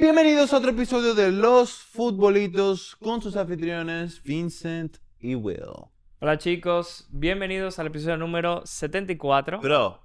[0.00, 5.58] Bienvenidos a otro episodio de Los Futbolitos con sus anfitriones Vincent y Will.
[6.20, 9.58] Hola chicos, bienvenidos al episodio número 74.
[9.58, 10.00] Bro,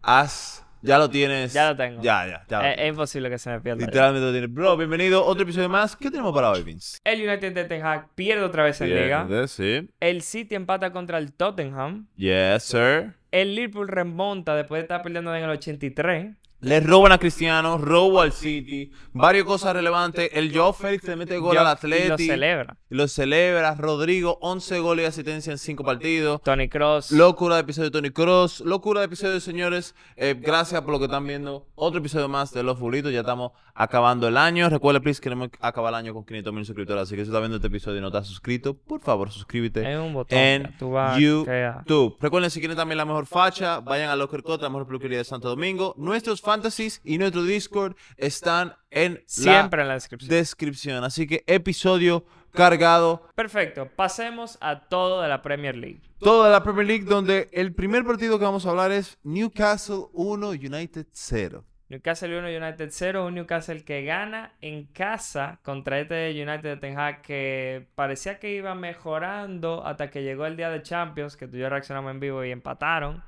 [0.00, 1.52] haz, ya lo tienes.
[1.52, 2.00] Ya lo tengo.
[2.00, 2.70] Ya, ya, ya.
[2.72, 3.80] Eh, es imposible que se me pierda.
[3.80, 3.86] ya.
[3.88, 4.50] Literalmente lo tienes.
[4.54, 5.94] Bro, bienvenido a otro episodio más.
[5.96, 6.98] ¿Qué tenemos para hoy, Vince?
[7.04, 9.28] El United de Ten Hag pierde otra vez en liga.
[9.48, 9.86] Sí.
[10.00, 12.08] El City empata contra el Tottenham.
[12.16, 13.12] Yes, sir.
[13.30, 16.36] El Liverpool remonta después de estar perdiendo en el 83.
[16.60, 20.30] Le roban a Cristiano, robo al City, varias cosas relevantes.
[20.32, 22.08] El Joe Félix le mete gol Yo- al y Atleti.
[22.08, 22.76] lo celebra.
[22.90, 23.74] y lo celebra.
[23.74, 26.40] Rodrigo, 11 goles y asistencia en 5 partidos.
[26.42, 27.10] Tony Cross.
[27.12, 28.60] Locura de episodio de Tony Cross.
[28.60, 29.94] Locura de episodio, señores.
[30.16, 31.66] Eh, gracias por lo que están viendo.
[31.74, 33.12] Otro episodio más de Los Fulitos.
[33.12, 34.70] Ya estamos acabando el año.
[34.70, 37.02] Recuerda, please, queremos acabar el año con 500 mil suscriptores.
[37.02, 39.98] Así que si estás viendo este episodio y no estás suscrito, por favor, suscríbete Es
[39.98, 40.38] un botón.
[40.38, 41.18] en tú vas.
[41.18, 42.16] YouTube.
[42.20, 45.24] Recuerden, si quieren también la mejor facha, vayan a Locker Cut, la mejor peluquería de
[45.24, 45.94] Santo Domingo.
[45.98, 50.30] Nuestros fantasies y nuestro Discord están en Siempre la en la descripción.
[50.30, 51.04] descripción.
[51.04, 53.28] Así que episodio cargado.
[53.34, 53.88] Perfecto.
[53.96, 56.00] Pasemos a todo de la Premier League.
[56.20, 60.50] Toda la Premier League, donde el primer partido que vamos a hablar es Newcastle 1,
[60.50, 61.64] United 0.
[61.88, 63.26] Newcastle 1, United 0.
[63.26, 68.54] Un Newcastle que gana en casa contra este United de Ten Hag que parecía que
[68.54, 72.20] iba mejorando hasta que llegó el día de Champions, que tú y yo reaccionamos en
[72.20, 73.22] vivo y empataron.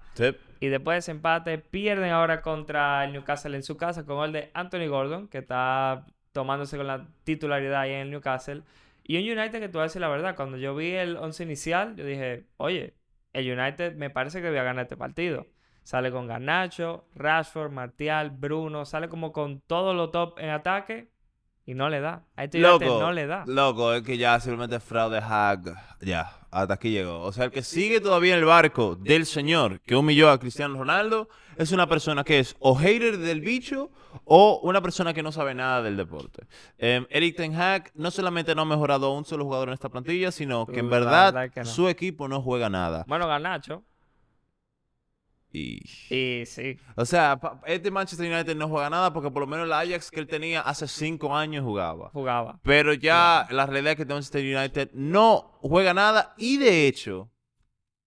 [0.60, 4.32] Y después de ese empate, pierden ahora contra el Newcastle en su casa con el
[4.32, 8.62] de Anthony Gordon, que está tomándose con la titularidad ahí en el Newcastle.
[9.04, 11.44] Y un United que tú vas a decir la verdad, cuando yo vi el 11
[11.44, 12.94] inicial, yo dije, oye,
[13.32, 15.46] el United me parece que voy a ganar este partido.
[15.82, 21.10] Sale con Garnacho, Rashford, Martial, Bruno, sale como con todo lo top en ataque
[21.66, 22.22] y no le da.
[22.36, 23.44] A este Loco, no le da.
[23.46, 25.74] loco, es que ya simplemente fraude Hag.
[26.00, 27.22] Ya, hasta aquí llegó.
[27.22, 30.78] O sea, el que sigue todavía en el barco del señor que humilló a Cristiano
[30.78, 33.90] Ronaldo es una persona que es o hater del bicho
[34.24, 36.46] o una persona que no sabe nada del deporte.
[36.78, 39.88] Em, Eric Ten Hag no solamente no ha mejorado a un solo jugador en esta
[39.88, 41.66] plantilla, sino que en verdad, verdad que no.
[41.66, 43.04] su equipo no juega nada.
[43.08, 43.82] Bueno, Garnacho.
[45.56, 45.82] Y...
[46.14, 46.78] Y sí.
[46.96, 50.20] O sea, este Manchester United no juega nada porque por lo menos el Ajax que
[50.20, 52.10] él tenía hace cinco años jugaba.
[52.10, 52.60] Jugaba.
[52.62, 57.30] Pero ya la realidad es que Manchester United no juega nada y de hecho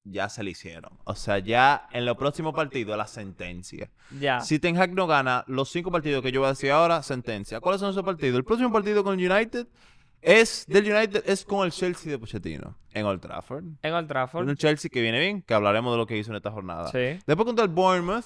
[0.03, 0.97] ya se le hicieron.
[1.03, 3.91] O sea, ya en los próximos partidos la sentencia.
[4.19, 4.41] Ya.
[4.41, 7.59] Si Ten Hag no gana los cinco partidos que yo voy a decir ahora, sentencia.
[7.59, 8.37] ¿Cuáles son esos partidos?
[8.37, 9.67] El próximo partido con el United
[10.21, 13.65] es del United es con el Chelsea de Pochettino en Old Trafford.
[13.81, 14.47] En Old Trafford.
[14.47, 16.87] Un Chelsea que viene bien, que hablaremos de lo que hizo en esta jornada.
[16.89, 17.21] Sí.
[17.25, 18.25] Después contra el Bournemouth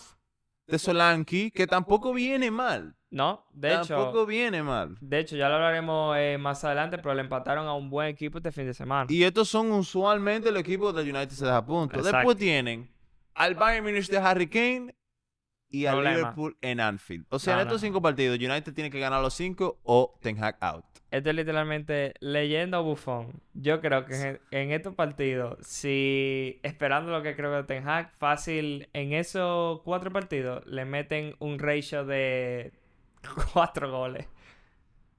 [0.67, 2.95] de Solanke, que tampoco viene mal.
[3.09, 4.97] No, de tampoco hecho, viene mal.
[4.99, 8.39] de hecho, ya lo hablaremos eh, más adelante, pero le empataron a un buen equipo
[8.39, 9.05] este fin de semana.
[9.07, 11.97] Y estos son usualmente los equipos del United se deja a punto.
[11.97, 12.17] Exacto.
[12.17, 12.89] Después tienen
[13.35, 14.95] al Bayern Munich de Harry Kane
[15.73, 16.17] y al Problema.
[16.19, 17.25] Liverpool en Anfield.
[17.29, 17.87] O sea, No, en estos no.
[17.87, 20.85] cinco partidos, United tiene que ganar los cinco o Ten Hag out.
[21.09, 23.41] Esto es literalmente leyenda o bufón.
[23.53, 28.11] Yo creo que en, en estos partidos, si esperando lo que creo que Ten Hag,
[28.17, 32.71] fácil, en esos cuatro partidos le meten un ratio de
[33.53, 34.27] cuatro goles.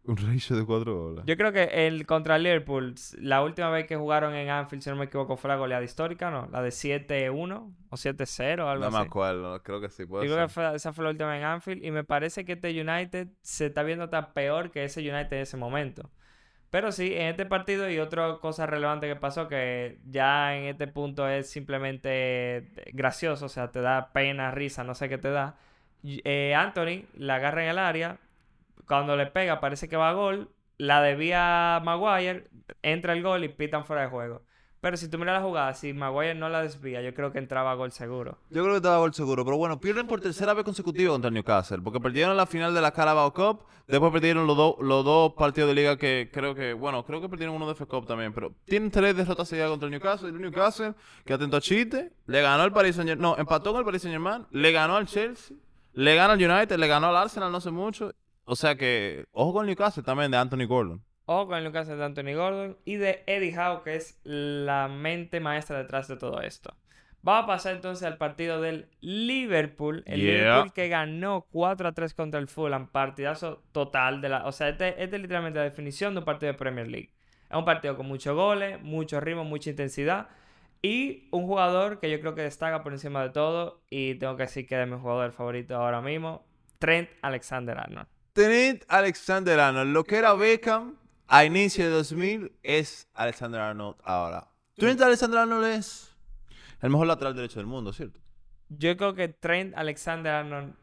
[0.06, 1.24] Un ratio de cuatro goles.
[1.26, 4.90] Yo creo que el contra el Liverpool, la última vez que jugaron en Anfield, si
[4.90, 6.46] no me equivoco, fue la goleada histórica, ¿no?
[6.52, 9.06] La de 7-1 o 7-0 o algo No me así.
[9.06, 11.82] acuerdo, creo que sí, puede Yo creo que fue- esa fue la última en Anfield
[11.82, 15.42] y me parece que este United se está viendo hasta peor que ese United en
[15.42, 16.10] ese momento.
[16.68, 20.86] Pero sí, en este partido y otra cosa relevante que pasó que ya en este
[20.88, 25.56] punto es simplemente gracioso, o sea, te da pena, risa, no sé qué te da.
[26.02, 28.18] Eh, Anthony la agarra en el área,
[28.86, 32.48] cuando le pega parece que va a gol, la desvía Maguire,
[32.82, 34.42] entra el gol y pitan fuera de juego.
[34.84, 37.70] Pero si tú miras la jugada, si Maguire no la desvía, yo creo que entraba
[37.70, 38.36] a gol seguro.
[38.50, 41.34] Yo creo que estaba gol seguro, pero bueno, pierden por tercera vez consecutiva contra el
[41.34, 45.32] Newcastle, porque perdieron la final de la Carabao Cup, después perdieron los, dos los dos
[45.38, 48.34] partidos de liga que creo que, bueno, creo que perdieron uno de FA Cup también,
[48.34, 50.92] pero tienen tres derrotas seguidas contra el Newcastle, el Newcastle,
[51.24, 54.02] que atento a chiste, le ganó al Paris Saint Germain, no, empató con el Paris
[54.02, 55.56] Saint Germain, le ganó al Chelsea,
[55.94, 58.12] le ganó al United, le ganó al Arsenal no hace mucho,
[58.44, 61.02] o sea que, ojo con el Newcastle también de Anthony Gordon.
[61.26, 65.40] O con el Newcastle de Anthony Gordon y de Eddie Howe, que es la mente
[65.40, 66.74] maestra detrás de todo esto.
[67.22, 70.02] Vamos a pasar entonces al partido del Liverpool.
[70.06, 70.32] El Yeah.
[70.34, 72.88] Liverpool que ganó 4 a 3 contra el Fulham.
[72.88, 74.20] Partidazo total.
[74.20, 76.86] de la O sea, este, este es literalmente la definición de un partido de Premier
[76.86, 77.12] League.
[77.48, 80.28] Es un partido con muchos goles, mucho ritmo, mucha intensidad.
[80.82, 83.80] Y un jugador que yo creo que destaca por encima de todo.
[83.88, 86.44] Y tengo que decir que es mi jugador favorito ahora mismo.
[86.78, 88.06] Trent Alexander-Arnold.
[88.34, 90.96] Trent Alexander Arnold, lo que era Beckham
[91.28, 94.48] a inicio de 2000 es Alexander Arnold ahora.
[94.74, 96.12] Trent Alexander Arnold es
[96.82, 98.18] el mejor lateral derecho del mundo, ¿cierto?
[98.68, 100.74] Yo creo que Trent Alexander Arnold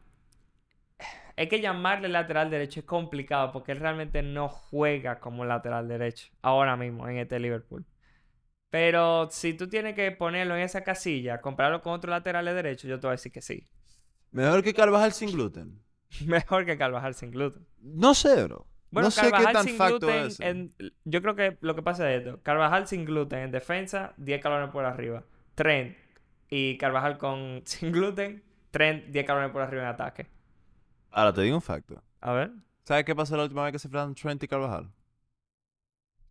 [1.36, 6.32] Es que llamarle lateral derecho es complicado porque él realmente no juega como lateral derecho
[6.40, 7.84] ahora mismo en este Liverpool.
[8.70, 12.98] Pero si tú tienes que ponerlo en esa casilla, compararlo con otros laterales derechos, yo
[12.98, 13.68] te voy a decir que sí.
[14.30, 15.82] Mejor que Carvajal sin gluten.
[16.26, 17.66] Mejor que Carvajal sin gluten.
[17.80, 18.66] No sé, bro.
[18.90, 20.40] Bueno, no sé qué tan sin facto gluten, es.
[20.40, 20.74] en-
[21.04, 22.42] yo creo que lo que pasa es esto.
[22.42, 25.24] Carvajal sin gluten en defensa, 10 calones por arriba.
[25.54, 25.96] Trent
[26.50, 30.26] y Carvajal con sin gluten, Trent 10 calones por arriba en ataque.
[31.10, 32.02] Ahora te digo un facto.
[32.20, 32.52] A ver.
[32.84, 34.90] ¿Sabes qué pasó la última vez que se enfrentaron Trent y Carvajal?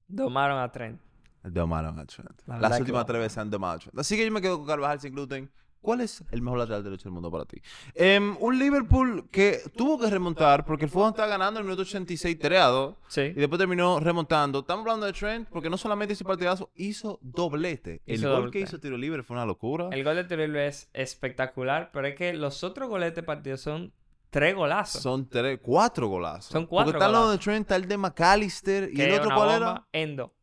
[0.08, 1.00] Domaron a Trent.
[1.44, 2.42] Domaron a Trent.
[2.46, 3.98] La Las últimas tres veces han domado a Trent.
[3.98, 5.50] Así que yo me quedo con Carvajal sin gluten.
[5.82, 7.60] ¿Cuál es el mejor lateral derecho del mundo para ti?
[7.96, 11.82] Em, un Liverpool que tuvo que remontar porque el Fulham estaba ganando en el minuto
[11.82, 13.22] 86 3 a 2 Sí.
[13.22, 14.60] y después terminó remontando.
[14.60, 18.02] Estamos hablando de Trent porque no solamente hizo partidazo, hizo doblete.
[18.06, 19.90] El gol que hizo tiro libre fue una locura.
[19.92, 23.24] El gol de tiro libre es espectacular, pero es que los otros goles de este
[23.24, 23.92] partido son
[24.30, 25.02] tres golazos.
[25.02, 26.46] Son tres, cuatro golazos.
[26.52, 27.44] Son cuatro Porque está al lado de golazos.
[27.46, 29.56] Trent, está el de McAllister y que el otro cuál bomba.
[29.94, 30.04] era.
[30.04, 30.34] Endo.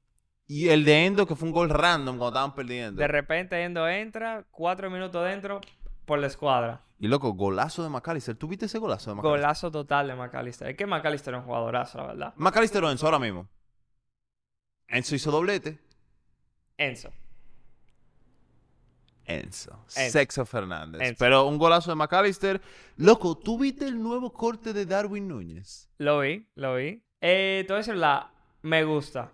[0.50, 3.00] Y el de Endo que fue un gol random cuando estaban perdiendo.
[3.00, 5.60] De repente Endo entra, cuatro minutos dentro
[6.06, 6.82] por la escuadra.
[6.98, 8.34] Y loco, golazo de McAllister.
[8.34, 9.40] ¿Tú viste ese golazo de McAllister?
[9.40, 10.68] Golazo total de McAllister.
[10.68, 12.34] Es que McAllister es un jugadorazo, la verdad.
[12.36, 13.46] McAllister o Enzo ahora mismo.
[14.88, 15.78] Enzo hizo doblete.
[16.78, 17.12] Enzo.
[19.26, 19.84] Enzo.
[19.84, 20.10] Enzo.
[20.10, 21.02] Sexo Fernández.
[21.02, 21.18] Enzo.
[21.18, 22.62] Pero un golazo de McAllister.
[22.96, 25.90] Loco, ¿tú viste el nuevo corte de Darwin Núñez?
[25.98, 27.04] Lo vi, lo vi.
[27.20, 28.32] Eh, te voy a decir la...
[28.62, 29.30] Me gusta.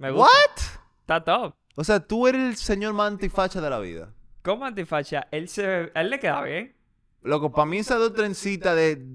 [0.00, 0.24] Me gusta.
[0.24, 0.80] ¿What?
[1.02, 1.54] Está top.
[1.76, 4.14] O sea, tú eres el señor más antifacha de la vida.
[4.42, 6.74] Como antifacha, él se a él le queda bien.
[7.22, 9.06] Loco, para mí esas dos trencitas de...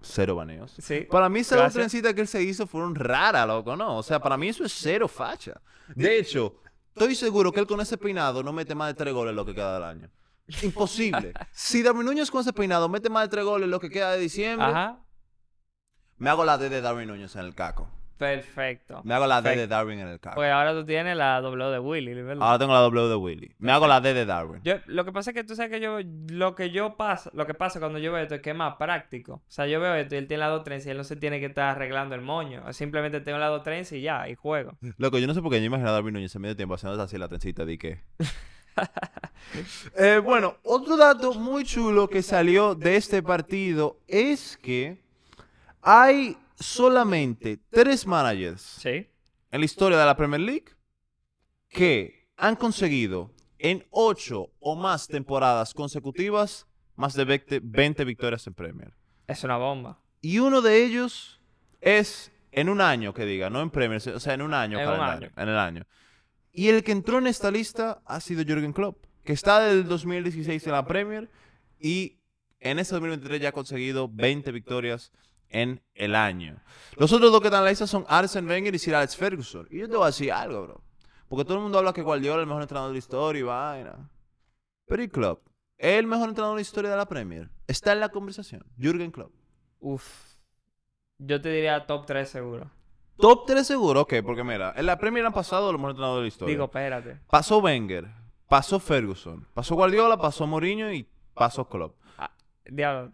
[0.00, 0.74] Cero baneos.
[0.78, 1.06] Sí.
[1.10, 3.98] Para mí esas dos trencitas que él se hizo fueron raras, loco, ¿no?
[3.98, 5.60] O sea, para mí eso es cero facha.
[5.94, 6.56] De hecho,
[6.94, 9.54] estoy seguro que él con ese peinado no mete más de tres goles lo que
[9.54, 10.10] queda del año.
[10.62, 11.34] Imposible.
[11.52, 14.18] si Darwin Núñez con ese peinado mete más de tres goles lo que queda de
[14.18, 14.98] diciembre, Ajá.
[16.16, 17.90] me hago la D de Darwin Núñez en el caco.
[18.22, 19.00] Perfecto.
[19.02, 19.66] Me hago la D de.
[19.66, 20.36] Darwin en el caco.
[20.36, 22.46] Pues ahora tú tienes la W de Willy, ¿verdad?
[22.46, 23.52] Ahora tengo la W de Willy.
[23.58, 24.60] Me hago la D de Darwin.
[24.62, 25.98] Yo, lo que pasa es que tú sabes que yo,
[26.28, 28.76] lo que yo pasa, lo que pasa cuando yo veo esto es que es más
[28.76, 29.34] práctico.
[29.34, 31.16] O sea, yo veo esto y él tiene la dos trenzas y él no se
[31.16, 32.72] tiene que estar arreglando el moño.
[32.72, 34.78] Simplemente tengo la dos trenzas y ya, y juego.
[34.98, 37.02] Loco, yo no sé por qué yo imagino a Darwin Núñez en medio tiempo haciendo
[37.02, 38.00] así la trencita de que.
[39.98, 45.02] Eh, bueno, otro dato muy chulo que salió de este partido es que
[45.82, 49.08] hay solamente tres managers Sí.
[49.50, 50.66] en la historia de la Premier League
[51.68, 56.66] que han conseguido en ocho o más temporadas consecutivas
[56.96, 58.92] más de 20, 20 victorias en Premier.
[59.26, 60.00] Es una bomba.
[60.20, 61.40] Y uno de ellos
[61.80, 64.88] es en un año, que diga, no en Premier, o sea, en un año, En
[64.88, 65.30] un año.
[65.36, 65.86] en el año.
[66.52, 70.66] Y el que entró en esta lista ha sido Jürgen Klopp, que está del 2016
[70.66, 71.30] en la Premier
[71.78, 72.18] y
[72.60, 75.12] en ese 2023 ya ha conseguido 20 victorias
[75.52, 76.56] en el año.
[76.96, 79.68] Los otros dos que están en la lista son Arsene Wenger y Sir Alex Ferguson.
[79.70, 80.80] Y yo te voy a decir algo, bro.
[81.28, 83.42] Porque todo el mundo habla que Guardiola es el mejor entrenador de la historia y
[83.42, 84.10] vaina.
[84.86, 85.46] Pero ¿y Klopp?
[85.78, 87.48] ¿Es el mejor entrenador de la historia de la Premier?
[87.66, 88.64] Está en la conversación.
[88.78, 89.32] Jürgen Klopp.
[89.80, 90.34] Uf.
[91.18, 92.70] Yo te diría top 3 seguro.
[93.16, 96.22] Top 3 seguro, ok, porque mira, en la Premier han pasado los mejores entrenadores de
[96.22, 96.54] la historia.
[96.54, 97.20] Digo, espérate.
[97.28, 98.08] pasó Wenger,
[98.48, 101.96] pasó Ferguson, pasó Guardiola, pasó Mourinho y pasó Klopp.
[102.64, 103.12] Diablo.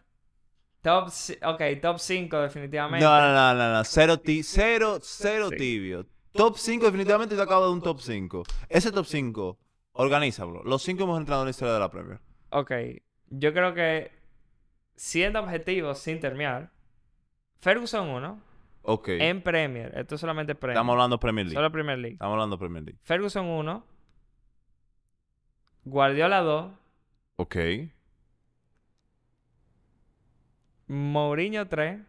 [0.83, 1.09] Top,
[1.45, 3.05] ok, top 5 definitivamente.
[3.05, 5.57] No, no, no, no, no, cero, ti- cero, cero Sí.
[5.57, 6.07] tibio.
[6.33, 8.45] Top 5 definitivamente te acabo de un top 5.
[8.69, 9.59] Ese top 5,
[9.93, 10.63] organízalo.
[10.63, 12.21] Los 5 mejores entrenadores de la historia de la Premier.
[12.51, 12.73] Ok,
[13.31, 14.13] yo creo que
[14.95, 16.71] siendo objetivos sin terminar,
[17.61, 18.41] Ferguson 1
[18.83, 19.09] Ok.
[19.09, 21.57] en Premier, esto es solamente Premier, Estamos hablando Premier League.
[21.57, 22.15] solo Premier League.
[22.15, 23.01] Estamos hablando Premier League.
[23.03, 23.85] Ferguson 1,
[25.85, 26.71] Guardiola 2,
[27.37, 27.57] Ok.
[30.89, 32.01] Mourinho 3,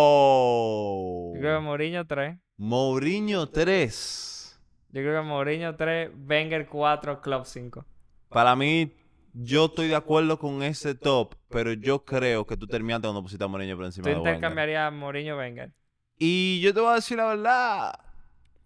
[0.00, 1.34] Wow.
[1.34, 4.60] yo creo que Mourinho 3, Mourinho 3.
[4.92, 7.84] yo creo que Mourinho 3, Wenger 4, Club 5.
[8.28, 8.92] Para mí,
[9.32, 13.44] yo estoy de acuerdo con ese top, pero yo creo que tú terminaste cuando pusiste
[13.44, 14.34] a Mourinho por encima Tú de Wenger.
[14.34, 15.72] intercambiarías Mourinho Wenger.
[16.18, 17.98] Y yo te voy a decir la verdad.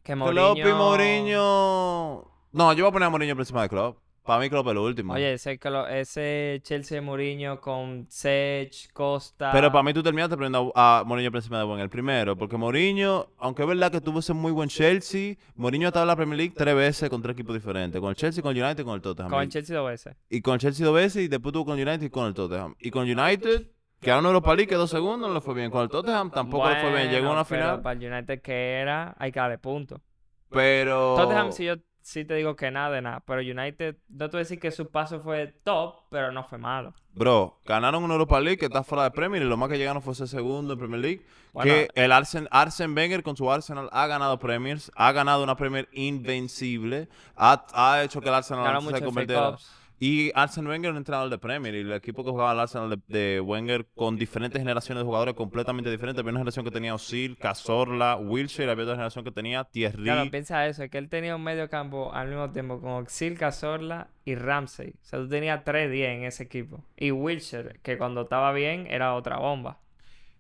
[0.03, 0.69] Que Klopp Mourinho...
[0.69, 2.31] y Mourinho...
[2.53, 3.99] No, yo voy a poner a Mourinho por encima de Klopp.
[4.25, 5.13] Para mí Klopp es lo último.
[5.13, 9.53] Oye, ese, ese Chelsea de Mourinho con Sech, Costa...
[9.53, 12.35] Pero para mí tú terminaste poniendo a Mourinho por encima de Wenger primero.
[12.35, 16.09] Porque Mourinho, aunque es verdad que tuvo ese muy buen Chelsea, Mourinho ha estado en
[16.09, 18.01] la Premier League tres veces con tres equipos diferentes.
[18.01, 19.31] Con el Chelsea, con el United y con el Tottenham.
[19.31, 20.17] Con el Chelsea dos veces.
[20.31, 22.33] Y con el Chelsea dos veces y después tuvo con el United y con el
[22.33, 22.75] Tottenham.
[22.79, 23.67] Y con United,
[24.01, 25.71] que a uno de los League quedó segundo, no le fue bien.
[25.71, 27.11] Con el Tottenham tampoco le fue bien.
[27.11, 27.83] Llegó a Bueno, una pero final.
[27.83, 30.01] para el United que era, hay que darle punto.
[30.49, 31.15] Pero...
[31.17, 33.21] Tottenham, si yo, sí te digo que nada de nada.
[33.27, 36.59] Pero United, no te voy a decir que su paso fue top, pero no fue
[36.59, 36.93] malo.
[37.15, 40.03] Bro, ganaron una Europa League que está fuera de Premier y lo más que llegaron
[40.03, 41.27] fue ese segundo en Premier League.
[41.53, 45.57] Bueno, que el Arsen, Arsen Wenger con su Arsenal ha ganado Premiers, ha ganado una
[45.57, 49.57] Premier invencible, ha, ha hecho que el Arsenal se convirtiera...
[50.01, 52.91] Y Arsene Wenger es un entrenador de Premier y el equipo que jugaba el Arsenal
[52.91, 56.21] de, de Wenger con diferentes generaciones de jugadores completamente diferentes.
[56.21, 60.03] Había una generación que tenía Osil, Cazorla, Wilshere, había otra generación que tenía Thierry.
[60.03, 63.39] Claro, piensa eso, es que él tenía un medio campo al mismo tiempo con Oxil,
[63.39, 64.91] Cazorla y Ramsey.
[64.91, 66.85] O sea, tú tenías 3-10 en ese equipo.
[66.97, 69.79] Y Wilshere, que cuando estaba bien era otra bomba.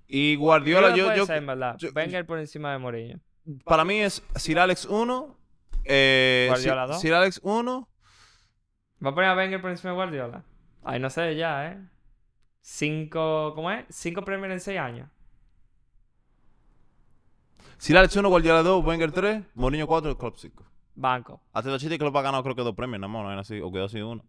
[0.09, 1.77] y Guardiola, que yo, yo, ser, verdad.
[1.79, 3.21] yo- Wenger por encima de Mourinho.
[3.65, 5.39] para mí es Sir Alex 1,
[5.85, 7.01] eh, Guardiola Sir, dos.
[7.01, 7.89] Sir Alex 1,
[9.05, 10.43] ¿Va a poner a Wenger por encima de Guardiola?
[10.85, 11.79] Ay, no sé ya, ¿eh?
[12.61, 13.85] Cinco, ¿cómo es?
[13.91, 15.09] Cinco premios en seis años.
[17.79, 20.65] Sir Alex 1, Guardiola 2, Wenger 3, Mourinho 4, Klopp 5.
[20.95, 21.41] Banco.
[21.53, 23.89] Hasta City Klopp ha ganado creo que dos premios, no, no, no así, o cuidado
[23.89, 24.25] si uno.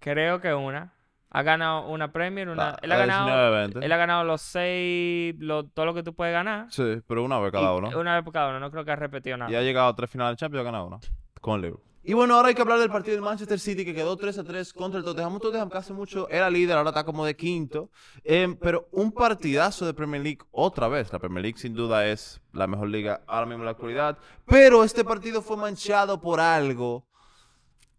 [0.00, 0.94] Creo que una.
[1.30, 2.70] Ha ganado una Premier, una...
[2.70, 3.84] La- él, ha la ganado, 19-20.
[3.84, 6.66] él ha ganado los seis, lo- todo lo que tú puedes ganar.
[6.72, 7.98] Sí, pero una vez cada Y- uno.
[8.00, 9.50] Una vez por cada uno, no creo que ha repetido nada.
[9.50, 10.98] Y ha llegado a tres finales de Champions y ha ganado una.
[11.42, 11.87] Con el Liverpool.
[12.08, 14.42] Y bueno, ahora hay que hablar del partido del Manchester City que quedó 3 a
[14.42, 15.38] 3 contra el Tottenham.
[15.40, 17.90] Tottenham hace mucho era líder, ahora está como de quinto.
[18.24, 21.12] Em, pero un partidazo de Premier League otra vez.
[21.12, 24.16] La Premier League sin duda es la mejor liga ahora mismo en la actualidad.
[24.46, 27.04] Pero este partido fue manchado por algo.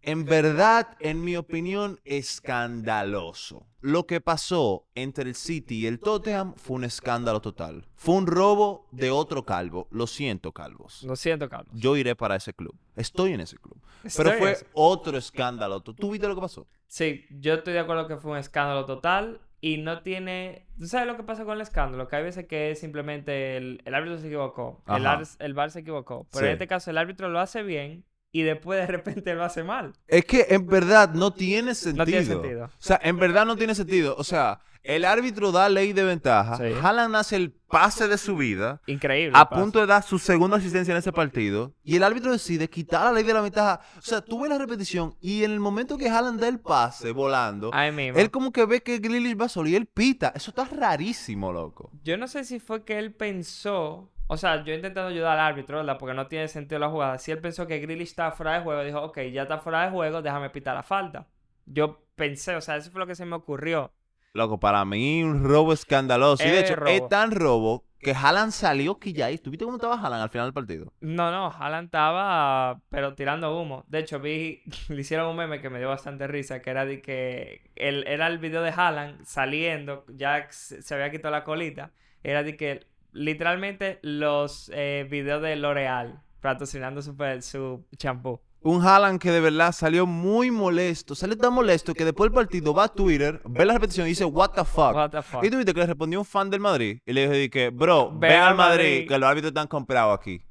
[0.02, 3.66] En verdad, en mi opinión, escandaloso.
[3.82, 7.86] Lo que pasó entre el City y el Tottenham fue un escándalo total.
[7.94, 9.88] Fue un robo de otro calvo.
[9.90, 11.02] Lo siento, calvos.
[11.02, 11.74] Lo siento, Carlos.
[11.78, 12.74] Yo iré para ese club.
[12.96, 13.78] Estoy en ese club.
[14.04, 15.80] Estoy Pero fue otro escándalo.
[15.82, 16.66] ¿Tú, viste lo que pasó?
[16.86, 20.66] Sí, yo estoy de acuerdo que fue un escándalo total y no tiene...
[20.78, 22.08] ¿Tú sabes lo que pasa con el escándalo?
[22.08, 25.12] Que hay veces que es simplemente el, el árbitro se equivocó, el, Ajá.
[25.18, 26.46] ar- el VAR se equivocó, pero Sí.
[26.46, 29.92] en este caso el árbitro lo hace bien y después de repente lo hace mal.
[30.06, 32.04] Es que en verdad no tiene sentido.
[32.04, 32.64] No tiene sentido.
[32.64, 34.14] O sea, en verdad no tiene sentido.
[34.16, 36.56] O sea, el árbitro da ley de ventaja.
[36.56, 36.72] Sí.
[36.80, 38.80] Haaland hace el pase de su vida.
[38.86, 39.32] Increíble.
[39.36, 41.74] A punto de dar su segunda asistencia en ese partido.
[41.82, 43.80] Y el árbitro decide quitar la ley de la ventaja.
[43.98, 45.16] O sea, tú ves la repetición.
[45.20, 47.70] Y en el momento que Haaland da el pase volando.
[47.74, 48.18] Ahí mismo.
[48.18, 50.32] Él como que ve que Grealish va solo y él pita.
[50.34, 51.90] Eso está rarísimo, loco.
[52.02, 54.09] Yo no sé si fue que él pensó...
[54.32, 55.98] O sea, yo intentando ayudar al árbitro, ¿verdad?
[55.98, 57.18] Porque no tiene sentido la jugada.
[57.18, 59.90] Si él pensó que Grealish estaba fuera de juego, dijo, ok, ya está fuera de
[59.90, 61.26] juego, déjame pitar la falta.
[61.66, 63.92] Yo pensé, o sea, eso fue lo que se me ocurrió.
[64.32, 66.46] Loco, para mí un robo escandaloso.
[66.46, 66.90] Y de hecho, robo.
[66.90, 70.46] es tan robo que Haaland salió que ya ¿Tú viste cómo estaba Haaland al final
[70.46, 70.92] del partido?
[71.00, 73.84] No, no, Haaland estaba, pero tirando humo.
[73.88, 77.02] De hecho, vi, le hicieron un meme que me dio bastante risa, que era de
[77.02, 81.90] que el, era el video de Haaland saliendo, ya se había quitado la colita.
[82.22, 88.40] Era de que literalmente los eh, videos de L'Oreal patrocinando su su champú.
[88.62, 91.14] Un Haaland que de verdad salió muy molesto.
[91.14, 94.26] Salió tan molesto que después del partido va a Twitter, ve la repetición y dice,
[94.26, 94.94] What the fuck.
[94.94, 95.42] What the fuck.
[95.42, 96.98] Y tú viste que le respondió un fan del Madrid.
[97.06, 99.08] Y le dije que, bro, Ve ven al al Madrid, Madrid.
[99.08, 100.42] que los árbitros están comprados aquí.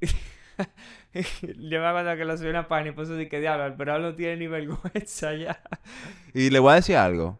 [1.12, 3.98] Yo me acuerdo que lo subí a una página y puso de que diablo, pero
[4.00, 5.60] no tiene ni vergüenza ya.
[6.34, 7.38] y le voy a decir algo.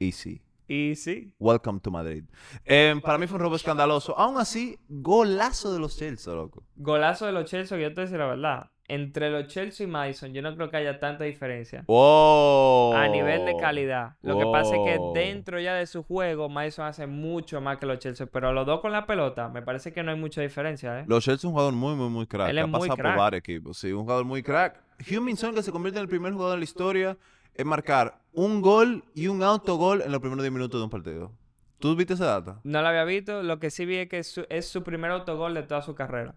[0.00, 0.40] Easy.
[0.68, 2.24] Y sí, Welcome to Madrid.
[2.64, 4.18] Em, para mí fue un robo escandaloso.
[4.18, 6.62] Aún así, golazo de los Chelsea, loco.
[6.76, 8.70] golazo de los Chelsea, yo te voy a decir la verdad.
[8.90, 11.84] Entre los Chelsea y Madison, yo no creo que haya tanta diferencia.
[11.86, 12.94] Wow.
[12.94, 14.16] A nivel de calidad.
[14.22, 17.84] Lo que pasa es que dentro ya de su juego, Madison hace mucho más que
[17.84, 18.26] los Chelsea.
[18.26, 21.04] Pero los dos con la pelota, me parece que no hay mucha diferencia, ¿eh?
[21.06, 22.48] Los Chelsea es un jugador muy, muy, muy crack.
[22.48, 22.96] Él que es ha muy crack.
[23.02, 23.76] por varios equipos.
[23.78, 24.82] Sí, un jugador muy crack.
[25.10, 27.16] Huminson que se convierte en el primer jugador en la historia
[27.58, 31.32] en marcar un gol y un autogol en los primeros 10 minutos de un partido.
[31.78, 32.60] ¿Tú viste esa data?
[32.64, 33.42] No lo había visto.
[33.42, 35.94] Lo que sí vi es que es su, es su primer autogol de toda su
[35.94, 36.34] carrera.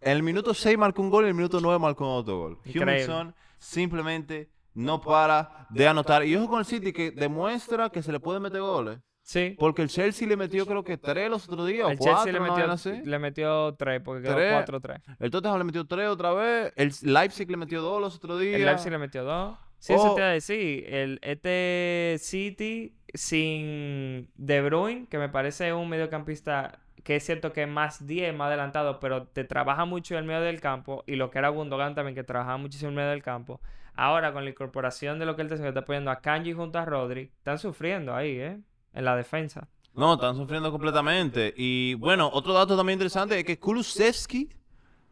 [0.00, 2.58] En el minuto 6 marcó un gol y en el minuto 9 marcó un autogol.
[2.66, 6.24] Huminson simplemente no para de anotar.
[6.24, 8.98] Y ojo con el City que demuestra que se le puede meter goles.
[9.22, 9.56] Sí.
[9.58, 12.24] Porque el Chelsea le metió creo que 3 los otros días El 4.
[12.24, 14.66] Chelsea le metió, le metió tres porque quedó Tres.
[14.66, 15.02] 4-3.
[15.18, 16.72] El Tottenham le metió 3 otra vez.
[16.76, 18.58] El Leipzig le metió 2 los otros días.
[18.58, 19.58] El Leipzig le metió dos.
[19.78, 20.84] Sí, eso te iba a decir.
[20.88, 27.62] El, este City sin De Bruyne, que me parece un mediocampista que es cierto que
[27.62, 31.04] es más 10, más adelantado, pero te trabaja mucho en el medio del campo.
[31.06, 33.60] Y lo que era Gundogan también, que trabajaba muchísimo en el medio del campo.
[33.94, 36.84] Ahora, con la incorporación de lo que él te está poniendo a Kanji junto a
[36.84, 38.60] Rodri, están sufriendo ahí, ¿eh?
[38.92, 39.68] En la defensa.
[39.94, 41.54] No, están sufriendo completamente.
[41.56, 44.50] Y bueno, otro dato también interesante es que Kulusevski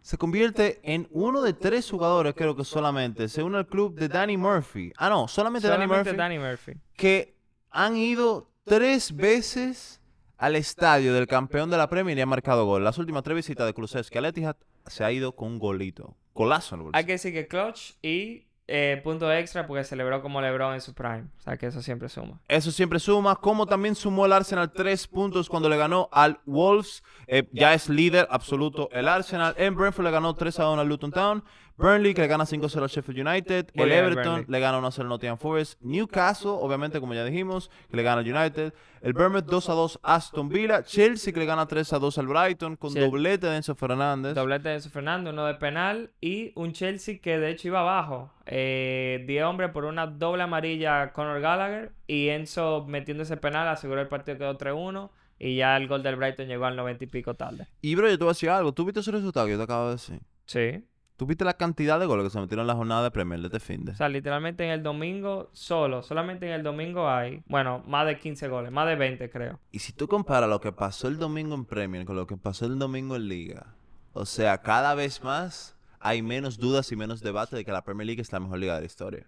[0.07, 4.07] se convierte en uno de tres jugadores, creo que solamente, se une al club de
[4.07, 4.93] Danny Murphy.
[4.99, 6.75] Ah, no, solamente, Danny Murphy, Danny Murphy.
[6.95, 7.35] que
[7.71, 10.01] han ido tres veces
[10.37, 12.85] al estadio del campeón de la Premier y han marcado gol.
[12.85, 14.55] Las últimas tres visitas de Kulusevski al Etihad
[14.87, 16.17] se ha ido con un golito.
[16.35, 16.99] golazo en el bolsillo.
[16.99, 20.93] Hay que decir que clutch y eh, punto extra porque celebró como LeBron en su
[20.93, 21.27] prime.
[21.39, 22.41] O sea que eso siempre suma.
[22.49, 27.05] Eso siempre suma, como también sumó el Arsenal tres puntos cuando le ganó al Wolves.
[27.29, 29.55] Eh, ya es líder absoluto el Arsenal.
[29.57, 31.45] En Brentford le ganó 3 a 1 al Luton Town.
[31.79, 33.71] Burnley que le gana 5-0 al Sheffield United.
[33.75, 34.45] Muy el bien, Everton Burnley.
[34.49, 35.81] le gana 1-0 al Nottingham Forest.
[35.83, 38.73] Newcastle, obviamente, como ya dijimos, que le gana al United.
[39.03, 40.83] El Bournemouth 2-2 a Aston Villa.
[40.83, 42.99] Chelsea que le gana 3-2 al Brighton con Sí.
[43.01, 44.35] doblete de Enzo Fernández.
[44.35, 48.33] Doblete de Enzo Fernando, uno de penal y un Chelsea que de hecho iba abajo.
[48.47, 53.69] Eh, 10 hombres por una doble amarilla a Conor Gallagher y Enzo metiendo ese penal
[53.69, 57.07] aseguró el partido quedó 3-1 y ya el gol del Brighton llegó al 90 y
[57.09, 57.67] pico tarde.
[57.83, 58.73] Y bro, yo te voy a decir algo.
[58.73, 60.21] ¿Tú viste ese resultado que yo te acabo de decir?
[60.47, 60.83] Sí.
[61.17, 63.47] ¿Tú viste la cantidad de goles que se metieron en la jornada de Premier de
[63.47, 63.93] este fin de?
[63.93, 68.19] O sea, literalmente en el domingo solo, solamente en el domingo hay, bueno, más de
[68.19, 69.59] 15 goles, más de 20 creo.
[69.73, 72.67] Y si tú comparas lo que pasó el domingo en Premier con lo que pasó
[72.67, 73.75] el domingo en Liga,
[74.13, 78.07] o sea, cada vez más hay menos dudas y menos debate de que la Premier
[78.07, 79.27] League es la mejor liga de la historia.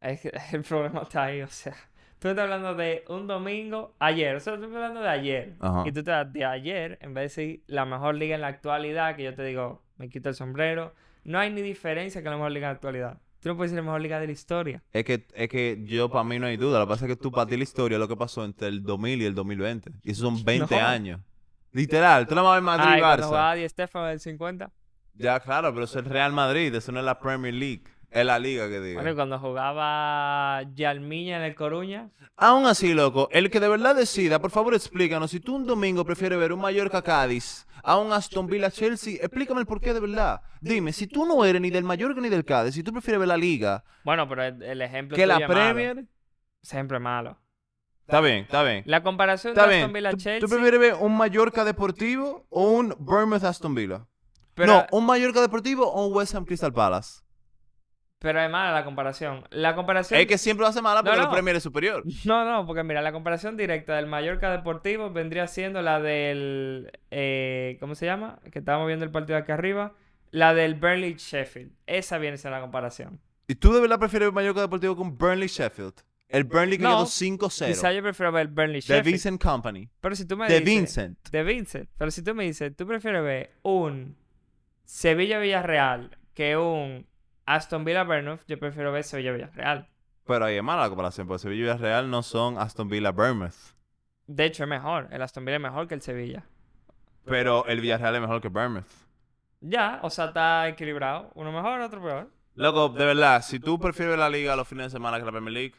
[0.00, 1.74] Es que el problema está ahí, o sea.
[2.20, 5.56] Tú estás hablando de un domingo, ayer, o sea, tú estás hablando de ayer.
[5.58, 5.84] Ajá.
[5.86, 8.48] Y tú te das de ayer, en vez de decir la mejor liga en la
[8.48, 10.94] actualidad, que yo te digo, me quito el sombrero.
[11.24, 13.18] No hay ni diferencia con la mejor liga en la actualidad.
[13.40, 14.82] Tú no puedes decir la mejor liga de la historia.
[14.92, 16.78] Es que, es que yo, para mí no hay duda.
[16.78, 18.68] Lo que pasa es que tú, para ti, la historia es lo que pasó entre
[18.68, 19.90] el 2000 y el 2020.
[20.02, 20.86] Y esos son 20 No.
[20.86, 21.20] años.
[21.72, 23.54] Literal, tú no vas a ver Madrid Ah, y cuando Barça.
[23.54, 24.70] Di del 50.
[25.14, 27.84] Ya, claro, pero eso es el Real Madrid, eso no es la Premier League.
[28.10, 28.94] Es la liga que digo.
[29.00, 32.10] Bueno, y cuando jugaba Yalmiña en el Coruña.
[32.36, 36.04] Aún así, loco, el que de verdad decida, por favor explícanos, si tú un domingo
[36.04, 40.40] prefieres ver un Mallorca-Cádiz a un Aston Villa-Chelsea, explícame el porqué de verdad.
[40.60, 43.28] Dime, si tú no eres ni del Mallorca ni del Cádiz, si tú prefieres ver
[43.28, 45.46] la liga Bueno, pero el, el ejemplo que la malo.
[45.54, 46.04] Premier,
[46.62, 47.38] Siempre malo.
[48.06, 48.82] está bien, está bien.
[48.86, 49.80] La comparación Está de bien.
[49.82, 50.40] Aston Villa ¿Tú, Chelsea.
[50.40, 54.04] tú prefieres ver un Mallorca Deportivo o un Bournemouth Aston Villa?
[54.54, 57.20] pero, No, un Mallorca Deportivo o un West Ham Crystal Palace.
[58.20, 59.42] Pero es mala la comparación.
[59.50, 60.20] La comparación.
[60.20, 61.32] Es que siempre lo hace mala porque No, no.
[61.32, 62.04] Premier es superior.
[62.24, 66.92] No, no, porque mira, la comparación directa del Mallorca Deportivo vendría siendo la del.
[67.10, 68.38] eh, ¿Cómo se llama?
[68.52, 69.94] Que estábamos viendo el partido aquí arriba.
[70.30, 71.72] La del Burnley Sheffield.
[71.88, 73.18] Esa viene siendo la comparación.
[73.48, 75.94] ¿Y tú de verdad prefieres ver Mallorca Deportivo con Burnley Sheffield?
[76.28, 76.90] El Burnley que No.
[76.90, 77.24] quedó Quizá
[77.90, 77.92] 5-0.
[77.96, 79.04] yo prefiero ver Burnley De Sheffield.
[79.06, 79.88] Vincent Company.
[80.00, 80.64] Pero si tú me De dices.
[80.66, 81.18] Vincent.
[81.32, 81.88] De Vincent.
[81.98, 84.14] Pero si tú me dices, tú prefieres ver un
[84.84, 87.06] Sevilla-Villarreal que un
[87.54, 89.88] Aston Villa-Bournemouth, yo prefiero ver Sevilla-Villarreal.
[90.24, 93.74] Pero ahí es mala la comparación, porque Sevilla y Villarreal no son Aston Villa Bournemouth.
[94.26, 95.08] De hecho, es mejor.
[95.10, 96.44] El Aston Villa es mejor que el Sevilla.
[97.24, 98.86] Pero el Villarreal es mejor que Bournemouth.
[99.60, 101.32] Ya, o sea, está equilibrado.
[101.34, 102.30] Uno mejor, otro peor.
[102.54, 105.52] Loco, de verdad, si tú prefieres la liga los fines de semana que la Premier
[105.52, 105.74] League,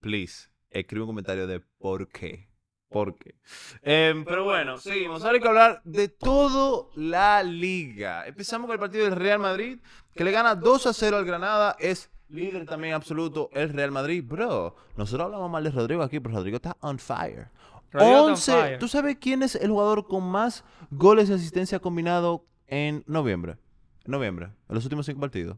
[0.00, 2.50] please, escribe un comentario de por qué.
[2.88, 3.34] ¿Por qué?
[3.82, 5.24] Em, pero bueno, seguimos.
[5.24, 8.24] Ahora hay que hablar de toda la liga.
[8.26, 9.80] Empezamos con el partido del Real Madrid,
[10.14, 11.76] que le gana 2 a 0 al Granada.
[11.78, 14.24] Es líder también absoluto el Real Madrid.
[14.26, 17.48] Bro, nosotros hablamos mal de Rodrigo aquí, pero Rodrigo está on fire.
[17.92, 18.52] Rodrigo está on 11.
[18.52, 18.78] fire.
[18.78, 23.58] ¿Tú sabes quién es el jugador con más goles y asistencia combinado en noviembre?
[24.04, 25.56] En noviembre, en los últimos cinco partidos.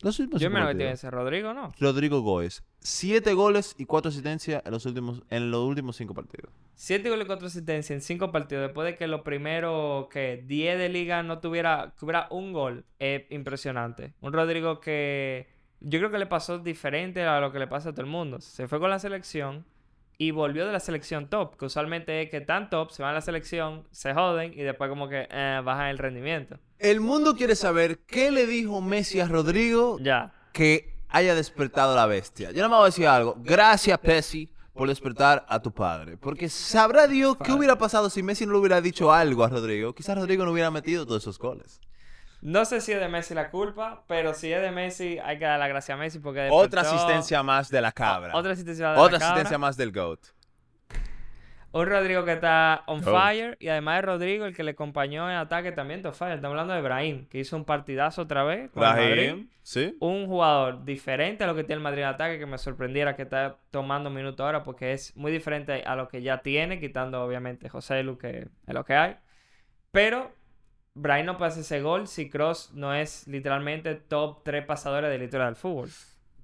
[0.00, 0.92] Los últimos Yo cinco me en partidos.
[0.94, 1.72] ese Rodrigo, ¿no?
[1.78, 2.64] Rodrigo Góez.
[2.82, 6.50] Siete goles y cuatro asistencias en los últimos, en los últimos cinco partidos.
[6.74, 8.64] 7 goles y 4 asistencias en 5 partidos.
[8.66, 12.84] Después de que los primeros que 10 de liga no tuviera, que hubiera un gol.
[12.98, 14.14] Es impresionante.
[14.20, 15.46] Un Rodrigo que
[15.78, 18.40] yo creo que le pasó diferente a lo que le pasa a todo el mundo.
[18.40, 19.64] Se fue con la selección
[20.18, 21.56] y volvió de la selección top.
[21.56, 24.88] Que usualmente es que tan top, se van a la selección, se joden y después
[24.90, 26.58] como que eh, bajan el rendimiento.
[26.80, 30.32] El mundo quiere saber qué le dijo Messi a Rodrigo Ya.
[30.52, 32.50] que haya despertado la bestia.
[32.50, 33.36] Yo no me voy a decir algo.
[33.38, 36.16] Gracias, Messi, por despertar a tu padre.
[36.16, 39.94] Porque sabrá Dios qué hubiera pasado si Messi no le hubiera dicho algo a Rodrigo.
[39.94, 41.80] Quizás Rodrigo no hubiera metido todos esos goles.
[42.40, 45.44] No sé si es de Messi la culpa, pero si es de Messi, hay que
[45.44, 48.34] dar la gracia a Messi porque Otra despertó- asistencia más de la cabra.
[48.34, 49.26] Otra asistencia de la Otra cabra.
[49.34, 50.18] asistencia más del GOAT.
[51.72, 53.18] Un Rodrigo que está on Oh.
[53.18, 53.56] fire.
[53.58, 56.34] Y además de Rodrigo, el que le acompañó en ataque también está on fire.
[56.34, 58.82] Estamos hablando de Brahim, que hizo un partidazo otra vez con.
[60.00, 63.22] Un jugador diferente a lo que tiene el Madrid en ataque, que me sorprendiera que
[63.22, 67.68] está tomando minutos ahora, porque es muy diferente a lo que ya tiene, quitando obviamente
[67.68, 69.16] José Lu, que es lo que hay.
[69.90, 70.32] Pero
[70.94, 75.18] Brahim no puede hacer ese gol si Cross no es literalmente top 3 pasadores de
[75.18, 75.88] la historia del fútbol.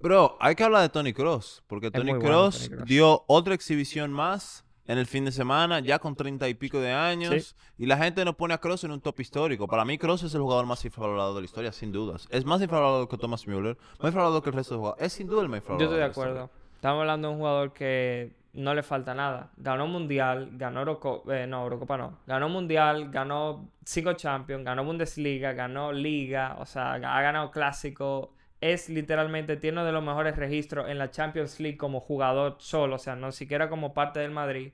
[0.01, 4.65] Bro, hay que hablar de Tony Cross, porque Tony bueno Cross dio otra exhibición más
[4.89, 8.25] en el fin de semana, ya con treinta y pico de años, y la gente
[8.25, 9.69] no pone a Cross en un top histórico.
[9.69, 12.27] Para mí Cross es el jugador más infravalorado de la historia, sin dudas.
[12.31, 15.07] Es más infravalorado que Thomas Müller, más infravalorado que el resto de jugadores.
[15.07, 15.95] Es sin duda el más Yo infravalorado.
[15.95, 16.51] estoy de acuerdo.
[16.75, 19.51] Estamos hablando de un jugador que no le falta nada.
[19.59, 22.19] Ganó Mundial, ganó Eurocopa, no, Eurocopa no.
[22.27, 28.33] Ganó Mundial, ganó cinco Champions, ganó Bundesliga, ganó Liga, o sea, ha ganado Clásico.
[28.61, 32.97] Es literalmente, tiene uno de los mejores registros en la Champions League como jugador solo,
[32.97, 34.73] o sea, no siquiera como parte del Madrid.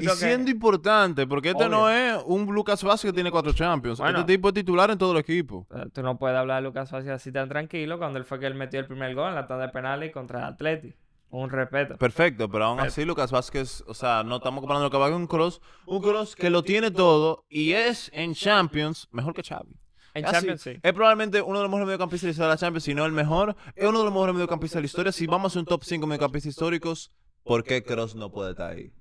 [0.00, 4.00] Yo y siendo importante, porque este no es un Lucas Vázquez que tiene cuatro Champions.
[4.00, 5.66] este tipo es titular en todo el equipo.
[5.92, 8.54] Tú no puedes hablar de Lucas Vázquez así tan tranquilo cuando él fue que él
[8.54, 10.94] metió el primer gol en la tanda de penales contra el Atleti.
[11.30, 11.96] Un respeto.
[11.96, 15.16] Perfecto, pero aún así Lucas Vázquez, o sea, no estamos comparando lo que va a
[15.16, 19.76] un Cross, un Cross que lo tiene todo y es en Champions mejor que Xavi.
[20.14, 20.78] En Champions, sí.
[20.80, 23.04] Es probablemente uno de los mejores mediocampistas de la historia de la Champions, si no
[23.04, 23.56] el mejor.
[23.74, 25.10] Es uno de los mejores mediocampistas de la historia.
[25.10, 27.10] Si vamos a un top 5 mediocampistas históricos,
[27.42, 28.92] ¿por qué Cross no puede estar ahí?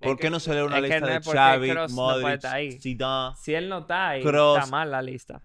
[0.00, 4.10] ¿Por qué no se lee una lista de Xavi, Modric, Zidane, Si él no está
[4.10, 5.42] ahí, está mal la lista.